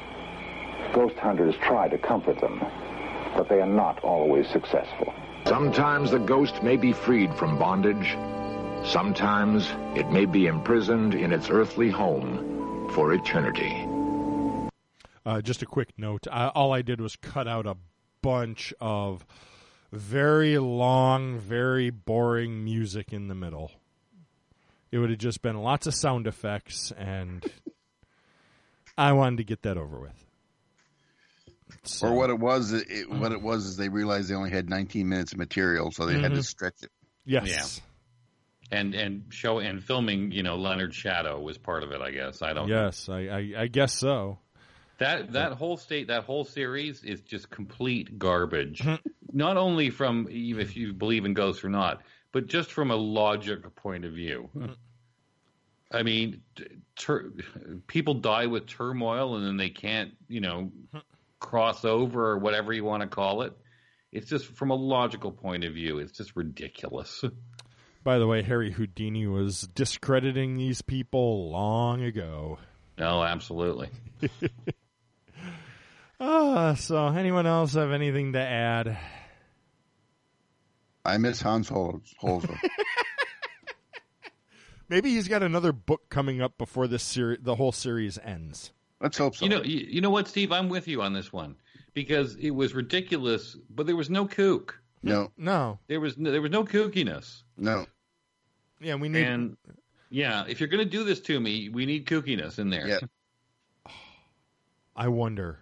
Ghost 0.92 1.16
hunters 1.16 1.54
try 1.62 1.88
to 1.88 1.96
comfort 1.98 2.40
them, 2.40 2.60
but 3.36 3.48
they 3.48 3.60
are 3.60 3.66
not 3.66 4.02
always 4.04 4.48
successful. 4.48 5.12
Sometimes 5.46 6.10
the 6.10 6.18
ghost 6.18 6.62
may 6.62 6.76
be 6.76 6.92
freed 6.92 7.34
from 7.34 7.58
bondage. 7.58 8.16
Sometimes 8.84 9.70
it 9.96 10.10
may 10.10 10.26
be 10.26 10.46
imprisoned 10.46 11.14
in 11.14 11.32
its 11.32 11.50
earthly 11.50 11.88
home 11.88 12.90
for 12.94 13.12
eternity. 13.12 13.86
Uh, 15.24 15.40
just 15.40 15.62
a 15.62 15.66
quick 15.66 15.90
note. 15.96 16.26
I, 16.30 16.48
all 16.48 16.72
I 16.72 16.82
did 16.82 17.00
was 17.00 17.16
cut 17.16 17.46
out 17.46 17.66
a 17.66 17.76
bunch 18.22 18.72
of 18.80 19.26
very 19.92 20.58
long, 20.58 21.38
very 21.38 21.90
boring 21.90 22.64
music 22.64 23.12
in 23.12 23.28
the 23.28 23.34
middle. 23.34 23.70
it 24.90 24.98
would 24.98 25.08
have 25.10 25.18
just 25.18 25.40
been 25.42 25.56
lots 25.56 25.86
of 25.86 25.94
sound 25.94 26.26
effects, 26.26 26.92
and 26.98 27.42
I 28.98 29.12
wanted 29.12 29.38
to 29.38 29.44
get 29.44 29.62
that 29.62 29.78
over 29.78 29.98
with. 29.98 30.24
So- 31.84 32.08
Or 32.08 32.14
what 32.14 32.28
it 32.30 32.38
was, 32.38 32.72
it, 32.72 33.10
what 33.10 33.32
it 33.32 33.40
was 33.40 33.64
is 33.64 33.76
they 33.78 33.88
realized 33.88 34.28
they 34.28 34.34
only 34.34 34.50
had 34.50 34.68
19 34.68 35.08
minutes 35.08 35.32
of 35.32 35.38
material, 35.38 35.90
so 35.92 36.04
they 36.06 36.20
had 36.20 36.32
to 36.34 36.40
Mhm. 36.40 36.44
stretch 36.44 36.82
it. 36.82 36.90
Yes. 37.24 37.48
Yeah. 38.70 38.78
And 38.78 38.94
and 38.94 39.24
show 39.30 39.58
and 39.58 39.82
filming, 39.82 40.30
you 40.30 40.42
know, 40.42 40.56
Leonard 40.56 40.94
Shadow 40.94 41.40
was 41.40 41.56
part 41.58 41.82
of 41.84 41.92
it. 41.92 42.00
I 42.00 42.10
guess 42.10 42.40
I 42.42 42.52
don't. 42.54 42.68
Yes, 42.68 43.08
I, 43.08 43.20
I, 43.28 43.52
I 43.62 43.66
guess 43.68 43.92
so. 43.98 44.38
That 44.98 45.32
that 45.32 45.52
whole 45.52 45.76
state, 45.76 46.08
that 46.08 46.24
whole 46.24 46.44
series 46.44 47.02
is 47.02 47.20
just 47.22 47.50
complete 47.50 48.18
garbage. 48.18 48.80
Mm-hmm. 48.80 49.08
not 49.32 49.56
only 49.56 49.90
from 49.90 50.28
even 50.30 50.62
if 50.62 50.76
you 50.76 50.92
believe 50.92 51.24
in 51.24 51.34
ghosts 51.34 51.64
or 51.64 51.68
not, 51.70 52.02
but 52.30 52.46
just 52.46 52.70
from 52.72 52.90
a 52.90 52.96
logic 52.96 53.74
point 53.76 54.04
of 54.04 54.12
view. 54.12 54.48
Mm-hmm. 54.56 54.72
I 55.90 56.02
mean, 56.04 56.40
t- 56.56 56.64
tur- 56.96 57.32
people 57.86 58.14
die 58.14 58.46
with 58.46 58.66
turmoil, 58.66 59.36
and 59.36 59.46
then 59.46 59.56
they 59.58 59.70
can't, 59.70 60.12
you 60.28 60.40
know, 60.40 60.70
Mm-hmm. 60.94 60.98
cross 61.40 61.84
over 61.84 62.30
or 62.30 62.38
whatever 62.38 62.72
you 62.72 62.84
want 62.84 63.02
to 63.02 63.08
call 63.08 63.42
it. 63.42 63.52
It's 64.12 64.28
just 64.28 64.46
from 64.46 64.70
a 64.70 64.74
logical 64.74 65.32
point 65.32 65.64
of 65.64 65.74
view, 65.74 65.98
it's 65.98 66.12
just 66.12 66.36
ridiculous. 66.36 67.24
By 68.04 68.18
the 68.18 68.26
way, 68.26 68.42
Harry 68.42 68.70
Houdini 68.70 69.26
was 69.26 69.62
discrediting 69.74 70.56
these 70.56 70.82
people 70.82 71.50
long 71.50 72.02
ago. 72.02 72.58
No, 72.98 73.22
absolutely. 73.22 73.88
Ah, 76.20 76.74
so 76.74 77.08
anyone 77.08 77.46
else 77.46 77.74
have 77.74 77.90
anything 77.90 78.34
to 78.34 78.38
add? 78.40 78.96
I 81.04 81.18
miss 81.18 81.42
Hans 81.42 81.68
Hol- 81.68 82.00
Holzer. 82.22 82.56
Maybe 84.88 85.10
he's 85.10 85.26
got 85.28 85.42
another 85.42 85.72
book 85.72 86.02
coming 86.10 86.40
up 86.42 86.58
before 86.58 86.86
this 86.86 87.02
series, 87.02 87.38
the 87.42 87.54
whole 87.56 87.72
series 87.72 88.18
ends. 88.18 88.72
Let's 89.00 89.16
hope 89.18 89.34
so. 89.34 89.44
You 89.44 89.50
know, 89.50 89.62
you, 89.62 89.78
you 89.88 90.00
know 90.00 90.10
what, 90.10 90.28
Steve? 90.28 90.52
I'm 90.52 90.68
with 90.68 90.86
you 90.86 91.02
on 91.02 91.12
this 91.12 91.32
one 91.32 91.56
because 91.94 92.36
it 92.36 92.50
was 92.50 92.74
ridiculous, 92.74 93.56
but 93.70 93.86
there 93.86 93.96
was 93.96 94.10
no 94.10 94.26
kook. 94.26 94.74
no, 95.02 95.32
No, 95.36 95.78
There 95.88 95.98
was 96.00 96.18
no, 96.18 96.30
there 96.30 96.42
was 96.42 96.50
no 96.52 96.64
kookiness. 96.64 97.42
no. 97.56 97.86
yeah, 98.80 98.94
we 98.94 99.08
need. 99.08 99.24
And 99.24 99.56
yeah, 100.10 100.44
if 100.46 100.60
you're 100.60 100.68
going 100.68 100.84
to 100.84 100.90
do 100.90 101.04
this 101.04 101.20
to 101.22 101.40
me, 101.40 101.68
we 101.70 101.86
need 101.86 102.06
kookiness 102.06 102.58
in 102.58 102.68
there. 102.70 102.86
Yeah. 102.86 102.98
I 104.94 105.08
wonder, 105.08 105.58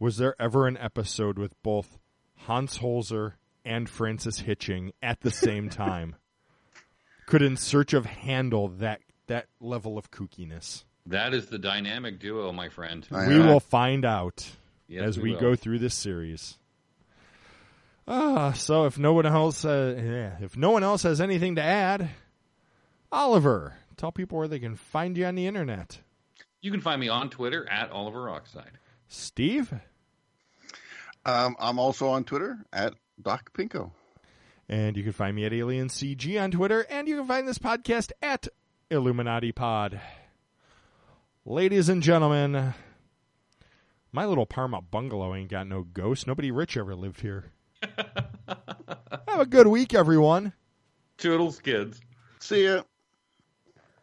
was 0.00 0.16
there 0.16 0.34
ever 0.40 0.66
an 0.66 0.76
episode 0.78 1.38
with 1.38 1.52
both 1.62 1.98
Hans 2.46 2.78
Holzer 2.78 3.34
and 3.64 3.88
Francis 3.88 4.40
Hitching 4.40 4.92
at 5.00 5.20
the 5.20 5.30
same 5.30 5.68
time? 5.70 6.16
Could 7.26 7.42
In 7.42 7.56
Search 7.56 7.92
of 7.92 8.06
handle 8.06 8.66
that 8.68 9.00
that 9.28 9.46
level 9.60 9.96
of 9.96 10.10
kookiness? 10.10 10.82
That 11.06 11.32
is 11.34 11.46
the 11.46 11.58
dynamic 11.58 12.18
duo, 12.18 12.52
my 12.52 12.68
friend. 12.68 13.06
I- 13.12 13.28
we 13.28 13.38
will 13.38 13.60
find 13.60 14.04
out 14.04 14.50
Yes, 14.88 15.04
as 15.04 15.18
we, 15.20 15.32
will. 15.34 15.40
go 15.40 15.54
through 15.54 15.78
this 15.78 15.94
series. 15.94 16.58
Ah, 18.08 18.52
so 18.52 18.86
if 18.86 18.98
no 18.98 19.12
one 19.12 19.26
else, 19.26 19.64
uh, 19.64 19.94
yeah, 19.96 20.44
if 20.44 20.56
no 20.56 20.72
one 20.72 20.82
else 20.82 21.04
has 21.04 21.20
anything 21.20 21.54
to 21.56 21.62
add, 21.62 22.10
Oliver, 23.12 23.74
tell 23.96 24.10
people 24.10 24.38
where 24.38 24.48
they 24.48 24.58
can 24.58 24.74
find 24.74 25.16
you 25.16 25.26
on 25.26 25.36
the 25.36 25.46
internet. 25.46 26.00
You 26.60 26.72
can 26.72 26.80
find 26.80 27.00
me 27.00 27.08
on 27.08 27.30
Twitter 27.30 27.68
at 27.70 27.90
Oliver 27.92 28.18
Rockside. 28.20 28.72
Steve, 29.06 29.72
Um, 31.24 31.56
I'm 31.58 31.78
also 31.78 32.08
on 32.08 32.24
Twitter 32.24 32.58
at 32.72 32.94
Doc 33.20 33.52
Pinko. 33.52 33.92
and 34.68 34.96
you 34.96 35.02
can 35.02 35.12
find 35.12 35.36
me 35.36 35.44
at 35.44 35.52
Alien 35.52 35.88
CG 35.88 36.40
on 36.42 36.50
Twitter, 36.50 36.86
and 36.88 37.06
you 37.08 37.16
can 37.18 37.26
find 37.26 37.46
this 37.46 37.58
podcast 37.58 38.12
at 38.22 38.48
Illuminati 38.90 39.52
Pod. 39.52 40.00
Ladies 41.44 41.88
and 41.88 42.02
gentlemen, 42.02 42.74
my 44.12 44.24
little 44.24 44.46
Parma 44.46 44.80
bungalow 44.80 45.34
ain't 45.34 45.50
got 45.50 45.66
no 45.66 45.82
ghost. 45.82 46.26
Nobody 46.26 46.50
rich 46.50 46.76
ever 46.76 46.94
lived 46.94 47.20
here. 47.20 47.50
Have 49.28 49.40
a 49.40 49.46
good 49.46 49.66
week, 49.66 49.94
everyone. 49.94 50.52
Toodles, 51.18 51.58
kids. 51.60 52.00
See 52.40 52.64
ya. 52.64 52.82